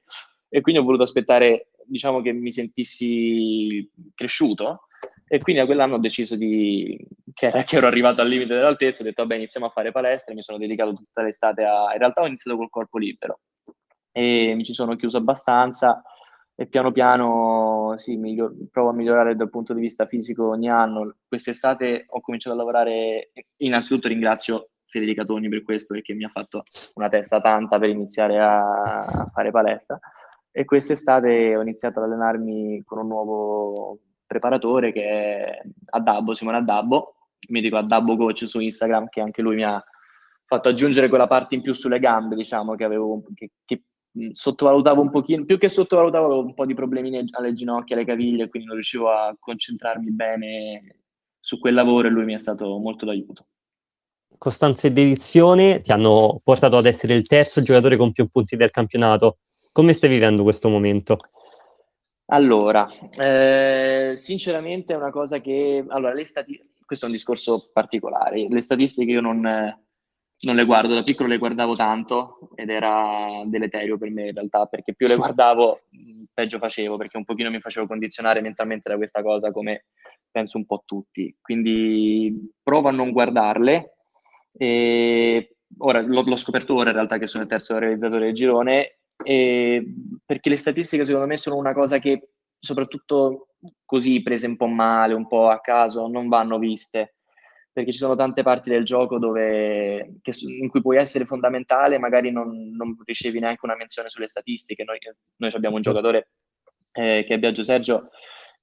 E 0.49 0.61
quindi 0.61 0.81
ho 0.81 0.83
voluto 0.83 1.03
aspettare, 1.03 1.69
diciamo 1.85 2.21
che 2.21 2.33
mi 2.33 2.51
sentissi 2.51 3.89
cresciuto 4.15 4.87
e 5.33 5.39
quindi 5.39 5.61
a 5.61 5.65
quell'anno 5.65 5.95
ho 5.95 5.99
deciso 5.99 6.35
di, 6.35 6.99
che, 7.33 7.63
che, 7.65 7.77
ero 7.77 7.87
arrivato 7.87 8.19
al 8.19 8.27
limite 8.27 8.53
dell'altezza, 8.53 9.01
ho 9.01 9.05
detto 9.05 9.21
vabbè 9.21 9.35
iniziamo 9.35 9.67
a 9.67 9.69
fare 9.69 9.93
palestra, 9.93 10.33
mi 10.33 10.41
sono 10.41 10.57
dedicato 10.57 10.93
tutta 10.93 11.23
l'estate 11.23 11.63
a... 11.63 11.93
In 11.93 11.99
realtà 11.99 12.21
ho 12.21 12.27
iniziato 12.27 12.57
col 12.57 12.69
corpo 12.69 12.97
libero, 12.97 13.39
e 14.11 14.51
mi 14.57 14.65
ci 14.65 14.73
sono 14.73 14.97
chiuso 14.97 15.15
abbastanza 15.15 16.01
e 16.53 16.67
piano 16.67 16.91
piano 16.91 17.93
sì, 17.95 18.17
miglior- 18.17 18.53
provo 18.69 18.89
a 18.89 18.93
migliorare 18.93 19.37
dal 19.37 19.49
punto 19.49 19.73
di 19.73 19.79
vista 19.79 20.05
fisico 20.05 20.49
ogni 20.49 20.69
anno. 20.69 21.15
Quest'estate 21.25 22.07
ho 22.09 22.19
cominciato 22.19 22.53
a 22.53 22.57
lavorare, 22.57 23.31
innanzitutto 23.59 24.09
ringrazio 24.09 24.71
Federica 24.85 25.23
Togni 25.23 25.47
per 25.47 25.63
questo 25.63 25.93
perché 25.93 26.13
mi 26.13 26.25
ha 26.25 26.29
fatto 26.29 26.63
una 26.95 27.07
testa 27.07 27.39
tanta 27.39 27.79
per 27.79 27.87
iniziare 27.87 28.37
a, 28.37 29.05
a 29.05 29.25
fare 29.27 29.49
palestra 29.49 29.97
e 30.51 30.65
quest'estate 30.65 31.55
ho 31.55 31.61
iniziato 31.61 31.99
ad 31.99 32.07
allenarmi 32.07 32.83
con 32.83 32.97
un 32.97 33.07
nuovo 33.07 33.99
preparatore 34.31 34.93
che 34.93 35.03
è 35.03 35.61
Addabbo, 35.89 36.33
Simone 36.33 36.57
Addabbo, 36.57 37.15
mi 37.49 37.59
dico 37.59 37.75
Addabbo 37.75 38.15
Coach 38.15 38.47
su 38.47 38.61
Instagram 38.61 39.09
che 39.09 39.19
anche 39.19 39.41
lui 39.41 39.55
mi 39.55 39.65
ha 39.65 39.83
fatto 40.45 40.69
aggiungere 40.69 41.09
quella 41.09 41.27
parte 41.27 41.55
in 41.55 41.61
più 41.61 41.73
sulle 41.73 41.99
gambe, 41.99 42.35
diciamo, 42.35 42.75
che 42.75 42.85
avevo, 42.85 43.23
che, 43.33 43.51
che 43.65 43.83
sottovalutavo 44.31 45.01
un 45.01 45.09
pochino, 45.09 45.43
più 45.43 45.57
che 45.57 45.67
sottovalutavo 45.67 46.25
avevo 46.25 46.41
un 46.43 46.53
po' 46.53 46.65
di 46.65 46.73
problemi 46.73 47.27
alle 47.31 47.53
ginocchia, 47.53 47.97
alle 47.97 48.05
caviglie, 48.05 48.47
quindi 48.47 48.67
non 48.67 48.77
riuscivo 48.77 49.09
a 49.09 49.35
concentrarmi 49.37 50.11
bene 50.11 51.01
su 51.37 51.59
quel 51.59 51.73
lavoro 51.73 52.07
e 52.07 52.11
lui 52.11 52.23
mi 52.23 52.33
è 52.33 52.39
stato 52.39 52.77
molto 52.77 53.05
d'aiuto. 53.05 53.47
Costanza 54.37 54.87
e 54.87 54.93
dedizione 54.93 55.81
ti 55.81 55.91
hanno 55.91 56.39
portato 56.41 56.77
ad 56.77 56.85
essere 56.85 57.15
il 57.15 57.27
terzo 57.27 57.61
giocatore 57.61 57.97
con 57.97 58.13
più 58.13 58.27
punti 58.27 58.55
del 58.55 58.71
campionato. 58.71 59.39
Come 59.73 59.91
stai 59.91 60.09
vivendo 60.09 60.43
questo 60.43 60.69
momento? 60.69 61.17
Allora, 62.33 62.89
eh, 63.17 64.13
sinceramente 64.15 64.93
è 64.93 64.95
una 64.95 65.11
cosa 65.11 65.39
che... 65.41 65.83
Allora, 65.87 66.13
le 66.13 66.23
stati- 66.23 66.61
questo 66.85 67.05
è 67.05 67.09
un 67.09 67.15
discorso 67.15 67.69
particolare. 67.73 68.47
Le 68.47 68.61
statistiche 68.61 69.11
io 69.11 69.19
non, 69.19 69.41
non 69.41 70.55
le 70.55 70.65
guardo, 70.65 70.93
da 70.93 71.03
piccolo 71.03 71.27
le 71.27 71.37
guardavo 71.37 71.75
tanto 71.75 72.49
ed 72.55 72.69
era 72.69 73.43
deleterio 73.45 73.97
per 73.97 74.11
me 74.11 74.29
in 74.29 74.33
realtà, 74.33 74.65
perché 74.65 74.93
più 74.93 75.07
le 75.07 75.17
guardavo 75.17 75.81
peggio 76.33 76.57
facevo, 76.57 76.95
perché 76.95 77.17
un 77.17 77.25
pochino 77.25 77.49
mi 77.49 77.59
facevo 77.59 77.85
condizionare 77.85 78.39
mentalmente 78.39 78.89
da 78.89 78.95
questa 78.95 79.21
cosa, 79.21 79.51
come 79.51 79.87
penso 80.31 80.57
un 80.57 80.65
po' 80.65 80.83
tutti. 80.85 81.35
Quindi 81.41 82.49
provo 82.63 82.87
a 82.87 82.91
non 82.91 83.11
guardarle. 83.11 83.97
E 84.53 85.57
ora 85.79 85.99
l'ho, 85.99 86.21
l'ho 86.21 86.35
scoperto 86.37 86.75
ora 86.75 86.91
in 86.91 86.95
realtà 86.95 87.17
che 87.17 87.27
sono 87.27 87.43
il 87.43 87.49
terzo 87.49 87.77
realizzatore 87.77 88.25
del 88.25 88.33
girone, 88.33 89.00
perché 89.23 90.49
le 90.49 90.57
statistiche 90.57 91.05
secondo 91.05 91.27
me 91.27 91.37
sono 91.37 91.57
una 91.57 91.73
cosa 91.73 91.99
che 91.99 92.29
soprattutto 92.59 93.47
così 93.85 94.21
prese 94.21 94.47
un 94.47 94.55
po' 94.55 94.67
male, 94.67 95.13
un 95.13 95.27
po' 95.27 95.49
a 95.49 95.59
caso, 95.59 96.07
non 96.07 96.27
vanno 96.27 96.57
viste 96.57 97.15
perché 97.73 97.91
ci 97.93 97.99
sono 97.99 98.15
tante 98.15 98.43
parti 98.43 98.69
del 98.69 98.83
gioco 98.83 99.17
dove, 99.17 100.19
che, 100.21 100.33
in 100.45 100.67
cui 100.69 100.81
puoi 100.81 100.97
essere 100.97 101.23
fondamentale, 101.23 101.97
magari 101.97 102.29
non, 102.29 102.71
non, 102.75 102.97
ricevi 103.05 103.39
neanche 103.39 103.63
una 103.63 103.77
menzione 103.77 104.09
sulle 104.09 104.27
statistiche. 104.27 104.83
Noi, 104.83 104.97
noi 105.37 105.51
abbiamo 105.53 105.77
un 105.77 105.81
giocatore 105.81 106.31
eh, 106.91 107.23
che 107.25 107.33
è 107.33 107.39
Biagio 107.39 107.63
Sergio 107.63 108.09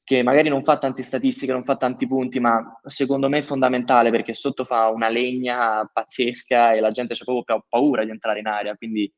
che 0.04 0.22
magari 0.22 0.48
non 0.48 0.64
fa 0.64 0.78
tante 0.78 1.02
statistiche, 1.02 1.52
non 1.52 1.64
fa 1.64 1.76
tanti 1.76 2.06
punti, 2.06 2.40
ma 2.40 2.80
secondo 2.84 3.28
me 3.28 3.38
è 3.38 3.42
fondamentale 3.42 4.10
perché 4.10 4.32
sotto 4.32 4.64
fa 4.64 4.88
una 4.88 5.10
legna 5.10 5.84
pazzesca 5.92 6.72
e 6.72 6.80
la 6.80 6.90
gente 6.90 7.12
ha 7.12 7.16
proprio 7.22 7.66
paura 7.68 8.04
di 8.04 8.10
entrare 8.10 8.38
in 8.38 8.46
aria, 8.46 8.74
quindi 8.74 9.12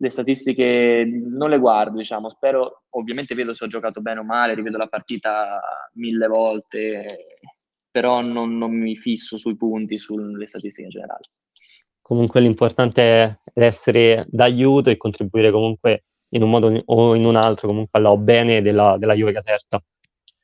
le 0.00 0.10
statistiche 0.10 1.04
non 1.04 1.50
le 1.50 1.58
guardo, 1.58 1.98
diciamo, 1.98 2.30
spero, 2.30 2.84
ovviamente 2.90 3.34
vedo 3.34 3.52
se 3.52 3.64
ho 3.64 3.68
giocato 3.68 4.00
bene 4.00 4.20
o 4.20 4.24
male, 4.24 4.54
rivedo 4.54 4.76
la 4.78 4.86
partita 4.86 5.60
mille 5.94 6.28
volte, 6.28 7.40
però 7.90 8.20
non, 8.20 8.56
non 8.56 8.70
mi 8.70 8.96
fisso 8.96 9.36
sui 9.36 9.56
punti, 9.56 9.98
sulle 9.98 10.46
statistiche 10.46 10.86
in 10.86 10.90
generale. 10.90 11.24
Comunque 12.00 12.40
l'importante 12.40 13.02
è 13.02 13.36
essere 13.54 14.24
d'aiuto 14.28 14.88
e 14.88 14.96
contribuire 14.96 15.50
comunque 15.50 16.04
in 16.30 16.42
un 16.42 16.50
modo 16.50 16.82
o 16.86 17.14
in 17.14 17.24
un 17.24 17.36
altro 17.36 17.68
comunque 17.68 17.98
alla 17.98 18.16
bene 18.16 18.62
della, 18.62 18.96
della 18.98 19.14
Juve 19.14 19.32
Caserta. 19.32 19.82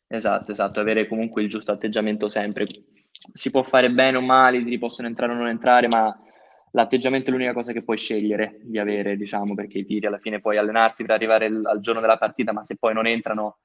Esatto, 0.06 0.50
esatto, 0.50 0.80
avere 0.80 1.06
comunque 1.06 1.42
il 1.42 1.48
giusto 1.48 1.72
atteggiamento 1.72 2.28
sempre. 2.28 2.66
Si 3.32 3.50
può 3.50 3.62
fare 3.62 3.90
bene 3.90 4.16
o 4.16 4.20
male, 4.20 4.58
i 4.58 4.64
tiri 4.64 4.78
possono 4.78 5.08
entrare 5.08 5.32
o 5.32 5.36
non 5.36 5.48
entrare, 5.48 5.86
ma 5.88 6.14
l'atteggiamento 6.74 7.30
è 7.30 7.32
l'unica 7.32 7.52
cosa 7.52 7.72
che 7.72 7.82
puoi 7.82 7.96
scegliere 7.96 8.58
di 8.62 8.78
avere, 8.78 9.16
diciamo, 9.16 9.54
perché 9.54 9.78
i 9.78 9.84
tiri 9.84 10.06
alla 10.06 10.18
fine 10.18 10.40
puoi 10.40 10.56
allenarti 10.56 11.04
per 11.04 11.14
arrivare 11.14 11.46
al 11.46 11.80
giorno 11.80 12.00
della 12.00 12.18
partita, 12.18 12.52
ma 12.52 12.62
se 12.62 12.76
poi 12.76 12.94
non 12.94 13.06
entrano 13.06 13.58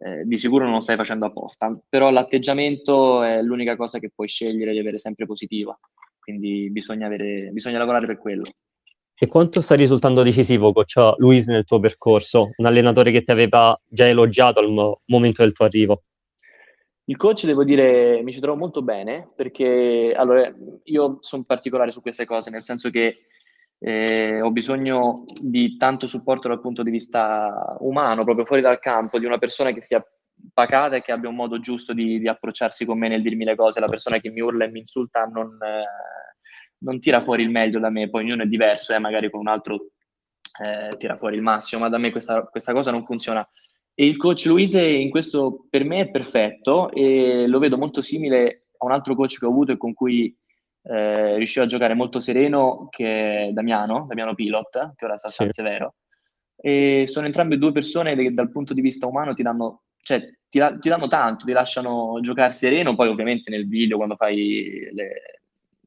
eh, 0.00 0.24
di 0.24 0.36
sicuro 0.36 0.64
non 0.64 0.74
lo 0.74 0.80
stai 0.80 0.96
facendo 0.96 1.26
apposta, 1.26 1.78
però 1.88 2.10
l'atteggiamento 2.10 3.22
è 3.22 3.42
l'unica 3.42 3.76
cosa 3.76 3.98
che 3.98 4.10
puoi 4.14 4.28
scegliere 4.28 4.72
di 4.72 4.78
avere 4.78 4.98
sempre 4.98 5.26
positiva, 5.26 5.78
quindi 6.18 6.70
bisogna, 6.70 7.06
avere, 7.06 7.50
bisogna 7.52 7.78
lavorare 7.78 8.06
per 8.06 8.18
quello. 8.18 8.44
E 9.18 9.26
quanto 9.28 9.62
sta 9.62 9.74
risultando 9.74 10.22
decisivo 10.22 10.72
coach 10.72 11.14
Luis 11.16 11.46
nel 11.46 11.64
tuo 11.64 11.80
percorso, 11.80 12.50
un 12.56 12.66
allenatore 12.66 13.10
che 13.12 13.22
ti 13.22 13.30
aveva 13.30 13.78
già 13.86 14.06
elogiato 14.06 14.60
al 14.60 14.70
mo- 14.70 15.00
momento 15.06 15.42
del 15.42 15.52
tuo 15.52 15.64
arrivo? 15.64 16.02
Il 17.08 17.16
coach, 17.16 17.46
devo 17.46 17.62
dire, 17.62 18.20
mi 18.22 18.32
ci 18.32 18.40
trovo 18.40 18.58
molto 18.58 18.82
bene 18.82 19.30
perché 19.34 20.12
allora, 20.16 20.52
io 20.84 21.18
sono 21.20 21.44
particolare 21.44 21.92
su 21.92 22.00
queste 22.00 22.24
cose, 22.24 22.50
nel 22.50 22.62
senso 22.62 22.90
che 22.90 23.26
eh, 23.78 24.40
ho 24.40 24.50
bisogno 24.50 25.24
di 25.40 25.76
tanto 25.76 26.06
supporto 26.06 26.48
dal 26.48 26.60
punto 26.60 26.82
di 26.82 26.90
vista 26.90 27.76
umano, 27.80 28.24
proprio 28.24 28.44
fuori 28.44 28.62
dal 28.62 28.80
campo, 28.80 29.20
di 29.20 29.24
una 29.24 29.38
persona 29.38 29.70
che 29.70 29.80
sia 29.80 30.04
pacata 30.52 30.96
e 30.96 31.02
che 31.02 31.12
abbia 31.12 31.28
un 31.28 31.36
modo 31.36 31.60
giusto 31.60 31.92
di, 31.92 32.18
di 32.18 32.28
approcciarsi 32.28 32.84
con 32.84 32.98
me 32.98 33.08
nel 33.08 33.22
dirmi 33.22 33.44
le 33.44 33.54
cose. 33.54 33.78
La 33.78 33.86
persona 33.86 34.18
che 34.18 34.30
mi 34.30 34.40
urla 34.40 34.64
e 34.64 34.70
mi 34.70 34.80
insulta 34.80 35.24
non, 35.26 35.58
eh, 35.62 35.84
non 36.78 36.98
tira 36.98 37.20
fuori 37.20 37.42
il 37.42 37.50
meglio 37.50 37.78
da 37.78 37.90
me, 37.90 38.10
poi 38.10 38.24
ognuno 38.24 38.42
è 38.42 38.46
diverso, 38.46 38.94
eh, 38.94 38.98
magari 38.98 39.30
con 39.30 39.40
un 39.40 39.48
altro 39.48 39.90
eh, 40.60 40.96
tira 40.96 41.16
fuori 41.16 41.36
il 41.36 41.42
massimo, 41.42 41.82
ma 41.82 41.88
da 41.88 41.98
me 41.98 42.10
questa, 42.10 42.42
questa 42.42 42.72
cosa 42.72 42.90
non 42.90 43.04
funziona. 43.04 43.48
E 43.98 44.04
il 44.04 44.18
coach 44.18 44.44
Luise 44.44 44.86
in 44.86 45.08
questo 45.08 45.66
per 45.70 45.82
me 45.82 46.00
è 46.00 46.10
perfetto 46.10 46.90
e 46.90 47.46
lo 47.46 47.58
vedo 47.58 47.78
molto 47.78 48.02
simile 48.02 48.66
a 48.76 48.84
un 48.84 48.92
altro 48.92 49.14
coach 49.14 49.38
che 49.38 49.46
ho 49.46 49.48
avuto 49.48 49.72
e 49.72 49.78
con 49.78 49.94
cui 49.94 50.36
eh, 50.82 51.36
riusciva 51.36 51.64
a 51.64 51.68
giocare 51.68 51.94
molto 51.94 52.20
sereno, 52.20 52.88
che 52.90 53.46
è 53.46 53.52
Damiano, 53.52 54.04
Damiano 54.06 54.34
Pilot, 54.34 54.92
che 54.96 55.04
ora 55.06 55.16
sta 55.16 55.28
a 55.28 55.30
San 55.30 55.48
Severo. 55.48 55.94
E 56.56 57.04
sono 57.06 57.24
entrambe 57.24 57.56
due 57.56 57.72
persone 57.72 58.14
che 58.14 58.34
dal 58.34 58.50
punto 58.50 58.74
di 58.74 58.82
vista 58.82 59.06
umano 59.06 59.32
ti 59.32 59.42
danno, 59.42 59.84
cioè, 60.02 60.20
ti, 60.50 60.60
ti 60.78 60.88
danno 60.90 61.08
tanto, 61.08 61.46
ti 61.46 61.52
lasciano 61.52 62.18
giocare 62.20 62.50
sereno, 62.50 62.94
poi 62.94 63.08
ovviamente 63.08 63.48
nel 63.50 63.66
video 63.66 63.96
quando 63.96 64.16
fai 64.16 64.90
le, 64.92 65.40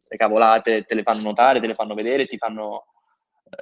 le 0.08 0.18
cavolate 0.18 0.84
te 0.86 0.96
le 0.96 1.04
fanno 1.04 1.22
notare, 1.22 1.60
te 1.60 1.68
le 1.68 1.76
fanno 1.76 1.94
vedere, 1.94 2.26
ti 2.26 2.38
fanno 2.38 2.86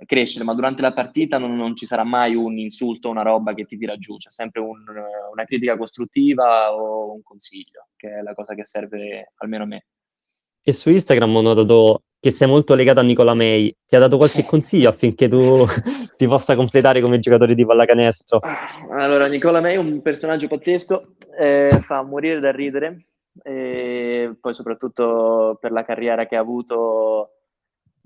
crescere, 0.06 0.44
ma 0.44 0.53
durante 0.53 0.82
la 0.82 0.94
partita 0.94 1.38
non, 1.38 1.56
non, 1.56 1.75
ci 1.75 1.86
sarà 1.86 2.03
mai 2.03 2.36
un 2.36 2.58
insulto, 2.58 3.10
una 3.10 3.22
roba 3.22 3.53
che 3.53 3.65
ti 3.65 3.77
tira 3.77 3.98
giù, 3.98 4.15
c'è 4.15 4.29
sempre 4.29 4.62
un, 4.62 4.84
una 5.32 5.46
critica 5.46 5.77
costruttiva 5.77 6.74
o 6.74 7.13
un 7.13 7.22
consiglio, 7.22 7.88
che 7.96 8.20
è 8.20 8.22
la 8.22 8.34
cosa 8.34 8.53
che 8.53 8.65
serve 8.65 9.34
almeno 9.38 9.63
a 9.63 9.67
me. 9.67 9.86
E 10.63 10.74
su 10.74 10.89
Instagram 10.89 11.36
ho 11.36 11.41
notato 11.41 12.01
che 12.20 12.32
sei 12.32 12.48
molto 12.48 12.74
legato 12.75 13.00
a 13.00 13.03
Nicola 13.03 13.34
May. 13.34 13.74
Ti 13.86 13.96
ha 13.96 14.00
dato 14.00 14.17
qualche 14.17 14.44
consiglio 14.44 14.89
affinché 14.89 15.27
tu 15.27 15.65
ti 16.17 16.27
possa 16.27 16.56
completare 16.56 17.00
come 17.00 17.20
giocatore 17.20 17.56
di 17.56 17.65
pallacanestro? 17.65 18.39
Allora, 18.91 19.27
Nicola 19.27 19.62
May 19.62 19.75
è 19.75 19.77
un 19.77 20.01
personaggio 20.01 20.48
pazzesco, 20.48 21.15
eh, 21.39 21.77
fa 21.79 22.01
morire 22.03 22.39
da 22.39 22.51
ridere, 22.51 22.98
e 23.44 24.36
poi 24.39 24.53
soprattutto 24.53 25.58
per 25.60 25.72
la 25.72 25.86
carriera 25.86 26.25
che 26.25 26.36
ha 26.36 26.41
avuto 26.41 27.37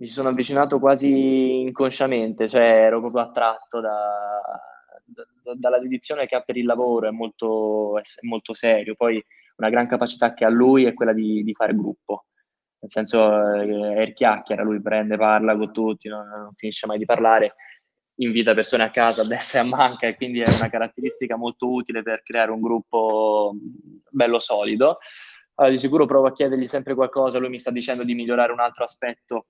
mi 0.01 0.07
ci 0.07 0.13
sono 0.13 0.29
avvicinato 0.29 0.79
quasi 0.79 1.61
inconsciamente, 1.61 2.47
cioè 2.47 2.61
ero 2.61 2.99
proprio 3.01 3.21
attratto 3.21 3.79
da, 3.79 4.41
da, 5.05 5.23
dalla 5.55 5.77
dedizione 5.77 6.25
che 6.25 6.35
ha 6.35 6.41
per 6.41 6.57
il 6.57 6.65
lavoro, 6.65 7.07
è 7.07 7.11
molto, 7.11 7.99
è 7.99 8.01
molto 8.21 8.53
serio. 8.55 8.95
Poi 8.95 9.23
una 9.57 9.69
gran 9.69 9.87
capacità 9.87 10.33
che 10.33 10.43
ha 10.43 10.49
lui 10.49 10.85
è 10.85 10.95
quella 10.95 11.13
di, 11.13 11.43
di 11.43 11.53
fare 11.53 11.75
gruppo 11.75 12.25
nel 12.79 12.89
senso 12.89 13.53
eh, 13.53 13.93
è 13.93 14.01
il 14.01 14.13
chiacchiera, 14.13 14.63
lui 14.63 14.81
prende, 14.81 15.15
parla 15.15 15.55
con 15.55 15.71
tutti, 15.71 16.07
non, 16.07 16.27
non, 16.27 16.53
finisce 16.55 16.87
mai 16.87 16.97
di 16.97 17.05
parlare, 17.05 17.53
invita 18.15 18.55
persone 18.55 18.83
a 18.83 18.89
casa 18.89 19.21
a 19.21 19.25
destra 19.25 19.59
e 19.59 19.61
a 19.61 19.65
manca 19.65 20.07
e 20.07 20.15
quindi 20.15 20.39
è 20.39 20.49
una 20.49 20.67
caratteristica 20.67 21.35
molto 21.35 21.71
utile 21.71 22.01
per 22.01 22.23
creare 22.23 22.49
un 22.49 22.59
gruppo 22.59 23.53
bello 24.09 24.39
solido. 24.39 24.97
Allora, 25.55 25.75
di 25.75 25.79
sicuro 25.79 26.07
provo 26.07 26.25
a 26.25 26.31
chiedergli 26.31 26.65
sempre 26.65 26.95
qualcosa, 26.95 27.37
lui 27.37 27.49
mi 27.49 27.59
sta 27.59 27.69
dicendo 27.69 28.03
di 28.03 28.15
migliorare 28.15 28.51
un 28.51 28.59
altro 28.59 28.83
aspetto 28.83 29.45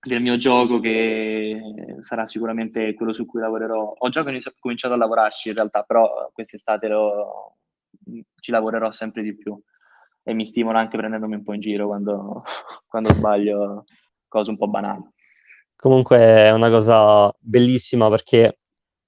del 0.00 0.22
mio 0.22 0.36
gioco 0.36 0.80
che 0.80 1.60
sarà 2.00 2.26
sicuramente 2.26 2.94
quello 2.94 3.12
su 3.12 3.26
cui 3.26 3.40
lavorerò. 3.40 3.94
Ho 3.98 4.08
già 4.08 4.24
cominciato 4.58 4.94
a 4.94 4.96
lavorarci 4.96 5.48
in 5.48 5.54
realtà, 5.54 5.82
però 5.82 6.30
quest'estate 6.32 6.88
lo, 6.88 7.56
ci 8.40 8.50
lavorerò 8.50 8.90
sempre 8.90 9.22
di 9.22 9.36
più 9.36 9.60
e 10.22 10.34
mi 10.34 10.44
stimola 10.44 10.78
anche 10.78 10.96
prendendomi 10.96 11.36
un 11.36 11.42
po' 11.42 11.54
in 11.54 11.60
giro 11.60 11.86
quando, 11.86 12.42
quando 12.86 13.12
sbaglio 13.12 13.84
cose 14.28 14.50
un 14.50 14.56
po' 14.56 14.68
banali. 14.68 15.02
Comunque 15.74 16.18
è 16.18 16.50
una 16.50 16.70
cosa 16.70 17.32
bellissima 17.38 18.10
perché 18.10 18.58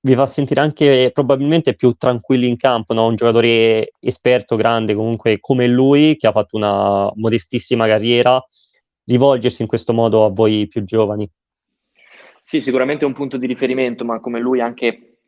vi 0.03 0.15
fa 0.15 0.25
sentire 0.27 0.61
anche 0.61 1.11
probabilmente 1.13 1.75
più 1.75 1.93
tranquilli 1.93 2.49
in 2.49 2.57
campo, 2.57 2.95
no? 2.95 3.07
un 3.07 3.17
giocatore 3.17 3.93
esperto, 4.01 4.57
grande 4.57 4.95
comunque 4.95 5.41
come 5.41 5.67
lui, 5.67 6.17
che 6.17 6.27
ha 6.27 6.33
fatto 6.33 6.57
una 6.57 7.11
modestissima 7.17 7.87
carriera, 7.87 8.43
rivolgersi 9.11 9.63
in 9.63 9.69
questo 9.69 9.93
modo 9.93 10.25
a 10.25 10.31
voi 10.31 10.69
più 10.69 10.85
giovani. 10.85 11.29
Sì, 12.45 12.61
sicuramente 12.61 13.05
è 13.05 13.09
un 13.09 13.15
punto 13.15 13.37
di 13.37 13.47
riferimento, 13.47 14.05
ma 14.05 14.21
come 14.21 14.39
lui 14.39 14.61
anche 14.61 15.19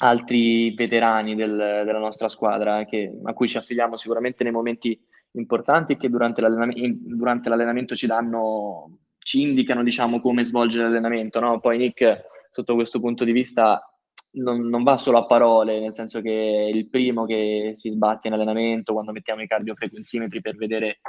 altri 0.00 0.74
veterani 0.74 1.34
del, 1.34 1.82
della 1.84 1.98
nostra 1.98 2.28
squadra 2.28 2.84
che, 2.84 3.18
a 3.24 3.32
cui 3.32 3.48
ci 3.48 3.56
affiliamo 3.56 3.96
sicuramente 3.96 4.42
nei 4.42 4.52
momenti 4.52 5.00
importanti 5.32 5.96
che 5.96 6.08
durante, 6.08 6.40
l'allenamento, 6.40 6.98
durante 7.14 7.48
l'allenamento 7.48 7.94
ci 7.94 8.06
danno, 8.06 8.98
ci 9.18 9.42
indicano 9.42 9.82
diciamo 9.82 10.20
come 10.20 10.44
svolgere 10.44 10.84
l'allenamento. 10.84 11.40
No? 11.40 11.58
Poi 11.60 11.78
Nick, 11.78 12.26
sotto 12.50 12.74
questo 12.74 13.00
punto 13.00 13.24
di 13.24 13.32
vista, 13.32 13.80
non, 14.32 14.68
non, 14.68 14.82
va 14.82 14.96
solo 14.96 15.18
a 15.18 15.26
parole, 15.26 15.80
nel 15.80 15.94
senso 15.94 16.20
che 16.20 16.30
è 16.30 16.68
il 16.68 16.88
primo 16.88 17.24
che 17.24 17.72
si 17.74 17.90
sbatte 17.90 18.28
in 18.28 18.34
allenamento 18.34 18.92
quando 18.92 19.12
mettiamo 19.12 19.42
i 19.42 19.46
cardiofrequenzimetri 19.46 20.40
per 20.40 20.56
vedere 20.56 21.00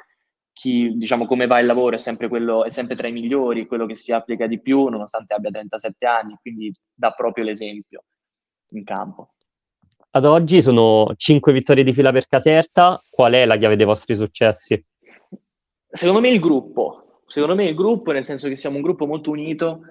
chi, 0.59 0.91
diciamo, 0.97 1.23
come 1.23 1.47
va 1.47 1.59
il 1.59 1.65
lavoro, 1.65 1.95
è 1.95 1.97
sempre, 1.97 2.27
quello, 2.27 2.65
è 2.65 2.69
sempre 2.69 2.97
tra 2.97 3.07
i 3.07 3.13
migliori, 3.13 3.65
quello 3.65 3.85
che 3.85 3.95
si 3.95 4.11
applica 4.11 4.45
di 4.45 4.59
più, 4.59 4.87
nonostante 4.87 5.33
abbia 5.33 5.51
37 5.51 6.05
anni, 6.05 6.37
quindi 6.41 6.69
dà 6.93 7.11
proprio 7.11 7.45
l'esempio 7.45 8.03
in 8.71 8.83
campo. 8.83 9.35
Ad 10.11 10.25
oggi 10.25 10.61
sono 10.61 11.13
5 11.15 11.53
vittorie 11.53 11.85
di 11.85 11.93
fila 11.93 12.11
per 12.11 12.27
Caserta, 12.27 13.01
qual 13.09 13.35
è 13.35 13.45
la 13.45 13.55
chiave 13.55 13.77
dei 13.77 13.85
vostri 13.85 14.17
successi? 14.17 14.83
Secondo 15.87 16.19
me 16.19 16.27
il 16.27 16.41
gruppo, 16.41 17.21
secondo 17.25 17.55
me 17.55 17.63
il 17.63 17.73
gruppo, 17.75 18.11
nel 18.11 18.25
senso 18.25 18.49
che 18.49 18.57
siamo 18.57 18.75
un 18.75 18.81
gruppo 18.81 19.05
molto 19.05 19.31
unito, 19.31 19.83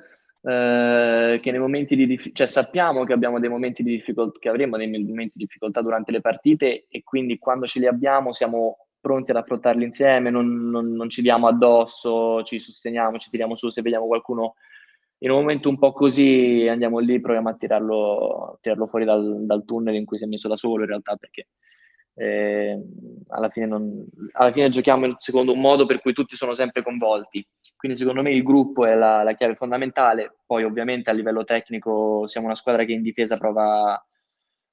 eh, 0.43 1.39
che 1.41 1.51
nei 1.51 1.61
momenti 1.61 1.97
di 1.97 2.07
dif- 2.07 2.35
cioè 2.35 2.47
sappiamo 2.47 3.05
che 3.05 3.15
abbiamo 3.15 3.41
dei 3.41 3.49
momenti 3.49 3.83
di 3.83 3.93
difficoltà, 3.93 4.39
che 4.39 4.51
avremo 4.51 4.77
dei 4.77 4.87
momenti 4.87 5.33
di 5.33 5.45
difficoltà 5.45 5.81
durante 5.81 6.13
le 6.13 6.21
partite 6.21 6.85
e 6.91 7.03
quindi 7.03 7.39
quando 7.39 7.65
ce 7.65 7.81
li 7.81 7.87
abbiamo 7.87 8.33
siamo 8.33 8.88
pronti 9.00 9.31
ad 9.31 9.37
affrontarli 9.37 9.85
insieme, 9.85 10.31
non, 10.31 10.71
non, 10.71 10.93
non 10.93 11.09
ci 11.09 11.23
diamo 11.23 11.49
addosso, 11.49 12.43
ci 12.43 12.59
sosteniamo, 12.59 13.19
ci 13.19 13.31
tiriamo 13.31 13.55
su 13.55 13.69
se 13.71 13.83
vediamo 13.83 14.07
qualcuno 14.07 14.55
in 15.21 15.31
un 15.31 15.40
momento 15.40 15.69
un 15.69 15.78
po' 15.78 15.93
così 15.93 16.67
andiamo 16.69 16.99
lì, 16.99 17.21
proviamo 17.21 17.49
a 17.49 17.55
tirarlo, 17.55 18.59
tirarlo 18.61 18.87
fuori 18.87 19.05
dal, 19.05 19.45
dal, 19.47 19.64
tunnel 19.64 19.97
in 19.97 20.05
cui 20.05 20.19
si 20.19 20.25
è 20.25 20.26
messo 20.28 20.47
da 20.47 20.57
solo 20.57 20.83
in 20.83 20.88
realtà 20.88 21.17
perché 21.17 21.49
eh, 22.14 22.81
alla, 23.28 23.49
fine 23.49 23.67
non, 23.67 24.07
alla, 24.33 24.52
fine 24.52 24.69
giochiamo 24.69 25.14
secondo 25.19 25.52
un 25.52 25.61
modo 25.61 25.87
per 25.87 26.00
cui 26.00 26.12
tutti 26.12 26.37
sono 26.37 26.55
sempre 26.55 26.83
coinvolti. 26.83 27.45
Quindi 27.76 27.97
secondo 27.97 28.23
me 28.23 28.33
il 28.33 28.43
gruppo 28.43 28.87
è 28.87 28.95
la, 28.95 29.23
la, 29.23 29.35
chiave 29.35 29.55
fondamentale. 29.55 30.38
Poi 30.45 30.64
ovviamente 30.64 31.11
a 31.11 31.12
livello 31.12 31.45
tecnico 31.45 32.26
siamo 32.26 32.47
una 32.47 32.57
squadra 32.57 32.85
che 32.85 32.93
in 32.93 33.02
difesa 33.02 33.37
prova 33.37 34.00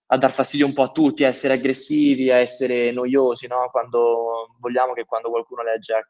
a 0.08 0.18
dar 0.18 0.32
fastidio 0.32 0.66
un 0.66 0.74
po' 0.74 0.84
a 0.84 0.92
tutti, 0.92 1.24
a 1.24 1.28
essere 1.28 1.54
aggressivi, 1.54 2.32
a 2.32 2.38
essere 2.38 2.92
noiosi, 2.92 3.48
no? 3.48 3.70
Quando 3.72 4.56
vogliamo 4.60 4.94
che 4.94 5.06
quando 5.06 5.30
qualcuno 5.30 5.64
legge 5.64 6.10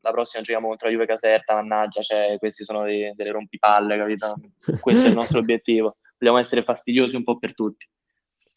la 0.00 0.10
prossima 0.10 0.42
giochiamo 0.42 0.68
contro 0.68 0.86
la 0.86 0.92
Juve 0.92 1.06
Caserta, 1.06 1.54
mannaggia, 1.54 2.02
cioè, 2.02 2.36
questi 2.38 2.64
sono 2.64 2.84
dei, 2.84 3.12
delle 3.14 3.32
rompipalle, 3.32 3.96
capito? 3.96 4.34
Questo 4.78 5.06
è 5.06 5.08
il 5.08 5.14
nostro 5.14 5.38
obiettivo. 5.38 5.96
Vogliamo 6.18 6.38
essere 6.38 6.62
fastidiosi 6.62 7.16
un 7.16 7.24
po' 7.24 7.38
per 7.38 7.54
tutti. 7.54 7.88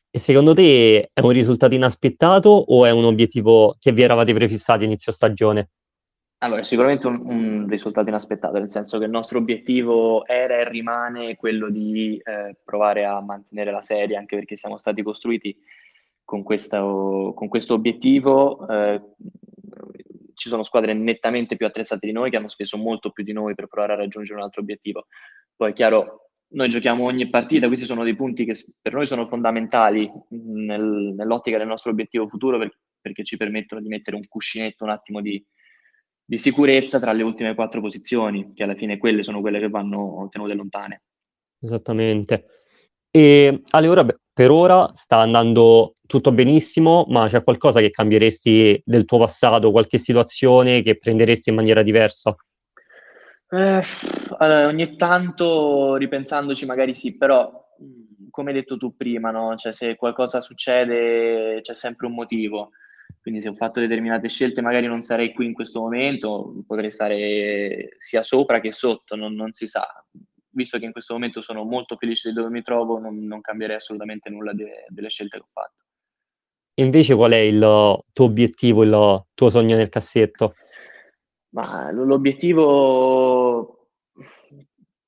E 0.10 0.20
secondo 0.20 0.54
te 0.54 1.10
è 1.14 1.20
un 1.22 1.32
risultato 1.32 1.74
inaspettato 1.74 2.50
o 2.50 2.86
è 2.86 2.92
un 2.92 3.06
obiettivo 3.06 3.76
che 3.80 3.92
vi 3.92 4.02
eravate 4.02 4.34
prefissati 4.34 4.84
inizio 4.84 5.12
stagione? 5.12 5.70
Allora, 6.39 6.63
sicuramente 6.63 7.08
un, 7.08 7.20
un, 7.25 7.67
risultato 7.67 8.10
inaspettato, 8.10 8.60
nel 8.60 8.70
senso 8.70 9.00
che 9.00 9.06
il 9.06 9.10
nostro 9.10 9.39
obiettivo 9.39 10.24
era 10.27 10.58
e 10.58 10.70
rimane 10.70 11.36
quello 11.36 11.70
di 11.72 12.22
eh, 12.24 12.56
provare 12.63 13.06
a 13.06 13.20
mantenere 13.22 13.72
la 13.72 13.82
serie, 13.82 14.17
anche 14.17 14.36
perché 14.36 14.56
siamo 14.56 14.77
stati 14.77 15.01
costruiti 15.01 15.58
con, 16.24 16.44
questa, 16.44 16.79
con 16.79 17.48
questo 17.48 17.74
obiettivo. 17.74 18.67
Eh, 18.67 19.01
ci 20.36 20.50
sono 20.50 20.62
squadre 20.62 20.94
nettamente 20.94 21.56
più 21.56 21.65
attrezzate 21.65 22.06
di 22.06 22.13
noi 22.13 22.29
che 22.29 22.38
hanno 22.38 22.48
speso 22.48 22.77
molto 22.77 23.10
più 23.10 23.24
di 23.24 23.34
noi 23.34 23.56
per 23.56 23.65
provare 23.65 23.94
a 23.94 23.96
raggiungere 23.96 24.38
un 24.38 24.44
altro 24.44 24.62
obiettivo. 24.62 25.08
Poi 25.56 25.72
è 25.72 25.74
chiaro, 25.74 26.29
noi 26.50 26.70
giochiamo 26.70 27.03
ogni 27.03 27.29
partita, 27.29 27.65
questi 27.65 27.86
sono 27.86 28.03
dei 28.03 28.15
punti 28.15 28.46
che 28.46 28.56
per 28.79 28.94
noi 28.94 29.08
sono 29.08 29.25
fondamentali 29.25 30.08
nel, 30.29 31.15
nell'ottica 31.17 31.58
del 31.58 31.65
nostro 31.65 31.89
obiettivo 31.89 32.27
futuro 32.27 32.60
per, 32.60 32.77
perché 33.01 33.24
ci 33.24 33.38
permettono 33.38 33.82
di 33.82 33.88
mettere 33.88 34.15
un 34.15 34.27
cuscinetto 34.27 34.84
un 34.84 34.91
attimo 34.91 35.20
di, 35.20 35.44
di 36.30 36.38
sicurezza 36.38 37.00
tra 37.00 37.13
le 37.13 37.24
ultime 37.24 37.56
quattro 37.56 37.80
posizioni, 37.80 38.52
che 38.54 38.63
alla 38.63 38.76
fine 38.76 38.98
quelle 38.98 39.24
sono 39.24 39.40
quelle 39.40 39.60
che 39.60 39.70
vanno 39.70 40.28
tenute 40.30 40.54
lontane. 40.56 41.04
Esattamente. 41.62 42.46
E 43.10 43.62
ora, 43.72 44.06
per 44.34 44.52
ora 44.52 44.92
sta 44.94 45.20
andando 45.20 45.94
tutto 46.06 46.34
benissimo, 46.34 47.06
ma 47.08 47.28
c'è 47.30 47.44
qualcosa 47.44 47.80
che 47.80 47.92
cambieresti 47.92 48.82
del 48.84 49.06
tuo 49.06 49.20
passato, 49.20 49.72
qualche 49.72 50.00
situazione 50.00 50.82
che 50.82 50.98
prenderesti 50.98 51.50
in 51.50 51.56
maniera 51.56 51.82
diversa? 51.82 52.36
Eh, 53.50 53.82
allora, 54.38 54.68
ogni 54.68 54.98
tanto 54.98 55.96
ripensandoci 55.96 56.66
magari 56.66 56.94
sì, 56.94 57.16
però 57.16 57.66
come 58.30 58.50
hai 58.50 58.58
detto 58.58 58.76
tu 58.76 58.98
prima, 58.98 59.32
no? 59.32 59.56
cioè, 59.56 59.72
se 59.72 59.96
qualcosa 59.96 60.42
succede 60.42 61.62
c'è 61.62 61.74
sempre 61.74 62.06
un 62.06 62.13
motivo. 62.13 62.72
Quindi 63.22 63.41
se 63.41 63.50
ho 63.50 63.54
fatto 63.54 63.80
determinate 63.80 64.30
scelte 64.30 64.62
magari 64.62 64.88
non 64.88 65.02
sarei 65.02 65.34
qui 65.34 65.46
in 65.46 65.54
questo 65.54 65.82
momento, 65.82 66.63
potrei 66.65 66.91
stare 66.91 67.96
sia 67.98 68.24
sopra 68.24 68.60
che 68.60 68.72
sotto, 68.72 69.15
non, 69.15 69.34
non 69.34 69.52
si 69.54 69.67
sa. 69.67 69.86
Visto 70.50 70.80
che 70.80 70.86
in 70.86 70.91
questo 70.91 71.13
momento 71.13 71.41
sono 71.41 71.63
molto 71.63 71.98
felice 71.98 72.30
di 72.30 72.36
dove 72.36 72.50
mi 72.50 72.62
trovo, 72.62 73.00
non, 73.00 73.26
non 73.26 73.41
cambierei 73.41 73.76
assolutamente 73.76 74.30
nulla 74.30 74.54
de, 74.54 74.86
delle 74.88 75.10
scelte 75.10 75.38
che 75.38 75.43
ho 75.43 75.50
fatto. 75.52 75.84
Invece 76.76 77.15
qual 77.15 77.32
è 77.32 77.38
il 77.38 77.60
tuo 78.13 78.26
obiettivo, 78.26 78.84
il 78.84 79.26
tuo 79.34 79.50
sogno 79.50 79.76
nel 79.76 79.89
cassetto? 79.89 80.56
Ma 81.50 81.91
l'obiettivo 81.91 83.78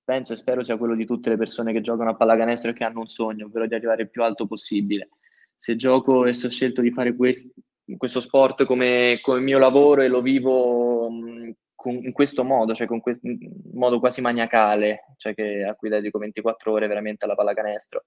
penso 0.04 0.34
e 0.34 0.38
spero 0.38 0.64
sia 0.64 0.78
quello 0.78 0.96
di 0.96 1.06
tutte 1.06 1.30
le 1.30 1.38
persone 1.38 1.72
che 1.72 1.82
giocano 1.82 2.10
a 2.10 2.16
pallacanestro 2.16 2.72
e 2.72 2.74
che 2.74 2.84
hanno 2.84 3.02
un 3.02 3.08
sogno, 3.08 3.46
ovvero 3.46 3.68
di 3.68 3.76
arrivare 3.76 4.02
il 4.02 4.10
più 4.10 4.24
alto 4.24 4.48
possibile. 4.48 5.10
Se 5.56 5.76
gioco 5.76 6.26
e 6.26 6.34
se 6.34 6.48
ho 6.48 6.50
scelto 6.50 6.82
di 6.82 6.92
fare 6.92 7.16
questo, 7.16 7.54
questo 7.98 8.20
sport 8.20 8.66
come, 8.66 9.20
come, 9.22 9.40
mio 9.40 9.58
lavoro 9.58 10.02
e 10.02 10.08
lo 10.08 10.22
vivo 10.22 11.10
mh, 11.10 11.54
con, 11.76 11.94
in 11.94 12.12
questo 12.12 12.44
modo, 12.44 12.74
cioè 12.74 12.88
con 12.88 13.00
questo 13.00 13.28
modo 13.74 14.00
quasi 14.00 14.22
maniacale, 14.22 15.06
cioè 15.18 15.34
che, 15.34 15.64
a 15.64 15.76
cui 15.76 15.90
dedico 15.90 16.20
24 16.20 16.72
ore 16.72 16.88
veramente 16.88 17.26
alla 17.26 17.36
pallacanestro. 17.36 18.06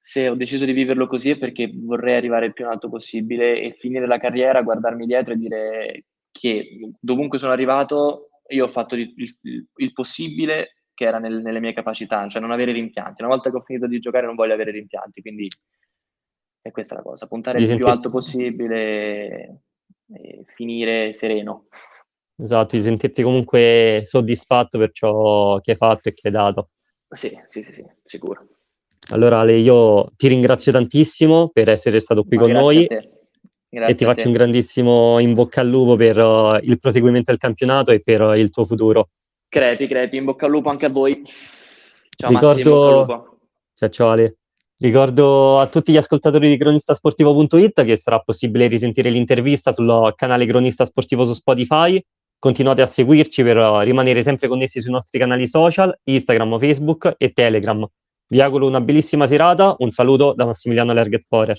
Se 0.00 0.28
ho 0.28 0.34
deciso 0.34 0.64
di 0.64 0.72
viverlo 0.72 1.06
così 1.06 1.30
è 1.30 1.38
perché 1.38 1.70
vorrei 1.74 2.16
arrivare 2.16 2.46
il 2.46 2.52
più 2.52 2.64
in 2.64 2.70
alto 2.70 2.88
possibile 2.88 3.60
e 3.60 3.76
finire 3.78 4.06
la 4.06 4.18
carriera, 4.18 4.62
guardarmi 4.62 5.06
dietro 5.06 5.34
e 5.34 5.36
dire 5.36 6.04
che 6.30 6.92
dovunque 7.00 7.38
sono 7.38 7.52
arrivato 7.52 8.28
io 8.48 8.64
ho 8.64 8.68
fatto 8.68 8.94
il, 8.94 9.12
il, 9.16 9.66
il 9.76 9.92
possibile 9.92 10.84
che 10.94 11.04
era 11.04 11.18
nel, 11.18 11.42
nelle 11.42 11.60
mie 11.60 11.72
capacità, 11.72 12.26
cioè 12.28 12.40
non 12.40 12.50
avere 12.50 12.72
rimpianti. 12.72 13.22
Una 13.22 13.34
volta 13.34 13.50
che 13.50 13.56
ho 13.56 13.62
finito 13.62 13.86
di 13.86 14.00
giocare 14.00 14.26
non 14.26 14.34
voglio 14.34 14.54
avere 14.54 14.72
rimpianti, 14.72 15.20
quindi 15.20 15.48
è 16.68 16.72
questa 16.72 16.96
la 16.96 17.02
cosa, 17.02 17.26
puntare 17.26 17.60
il 17.60 17.76
più 17.76 17.86
alto 17.86 18.10
possibile 18.10 19.62
e 20.12 20.44
finire 20.54 21.12
sereno. 21.12 21.66
Esatto, 22.40 22.76
di 22.76 22.82
sentirti 22.82 23.22
comunque 23.22 24.02
soddisfatto 24.04 24.78
per 24.78 24.92
ciò 24.92 25.58
che 25.60 25.72
hai 25.72 25.76
fatto 25.76 26.08
e 26.08 26.14
che 26.14 26.28
hai 26.28 26.32
dato. 26.32 26.70
Sì, 27.10 27.28
sì, 27.48 27.62
sì, 27.62 27.72
sì 27.72 27.84
sicuro. 28.04 28.46
Allora 29.10 29.40
Ale, 29.40 29.56
io 29.56 30.10
ti 30.16 30.28
ringrazio 30.28 30.70
tantissimo 30.70 31.48
per 31.48 31.68
essere 31.68 31.98
stato 32.00 32.24
qui 32.24 32.36
Ma 32.36 32.42
con 32.42 32.52
noi 32.52 32.86
e 33.70 33.94
ti 33.94 34.04
faccio 34.04 34.26
un 34.26 34.32
grandissimo 34.32 35.18
in 35.18 35.34
bocca 35.34 35.60
al 35.60 35.68
lupo 35.68 35.96
per 35.96 36.16
uh, 36.18 36.58
il 36.62 36.78
proseguimento 36.78 37.30
del 37.30 37.40
campionato 37.40 37.90
e 37.90 38.00
per 38.00 38.20
uh, 38.20 38.34
il 38.34 38.50
tuo 38.50 38.64
futuro. 38.64 39.10
Crepi, 39.48 39.86
crepi, 39.86 40.16
in 40.16 40.24
bocca 40.24 40.46
al 40.46 40.52
lupo 40.52 40.68
anche 40.68 40.86
a 40.86 40.90
voi. 40.90 41.22
Ciao 42.16 42.30
Ricordo... 42.30 43.06
Massimo, 43.06 43.38
Ciao, 43.74 43.88
ciao 43.90 44.08
Ale. 44.10 44.36
Ricordo 44.80 45.58
a 45.58 45.66
tutti 45.66 45.90
gli 45.90 45.96
ascoltatori 45.96 46.48
di 46.48 46.56
cronistasportivo.it 46.56 47.84
che 47.84 47.96
sarà 47.96 48.20
possibile 48.20 48.68
risentire 48.68 49.10
l'intervista 49.10 49.72
sul 49.72 50.12
canale 50.14 50.46
Cronista 50.46 50.84
Sportivo 50.84 51.24
su 51.24 51.32
Spotify. 51.32 52.00
Continuate 52.38 52.82
a 52.82 52.86
seguirci 52.86 53.42
per 53.42 53.56
rimanere 53.56 54.22
sempre 54.22 54.46
connessi 54.46 54.80
sui 54.80 54.92
nostri 54.92 55.18
canali 55.18 55.48
social, 55.48 55.92
Instagram, 56.04 56.60
Facebook 56.60 57.12
e 57.18 57.32
Telegram. 57.32 57.84
Vi 58.28 58.40
auguro 58.40 58.68
una 58.68 58.80
bellissima 58.80 59.26
serata, 59.26 59.74
un 59.78 59.90
saluto 59.90 60.32
da 60.34 60.44
Massimiliano 60.44 60.92
Lerget 60.92 61.24
Forer. 61.26 61.58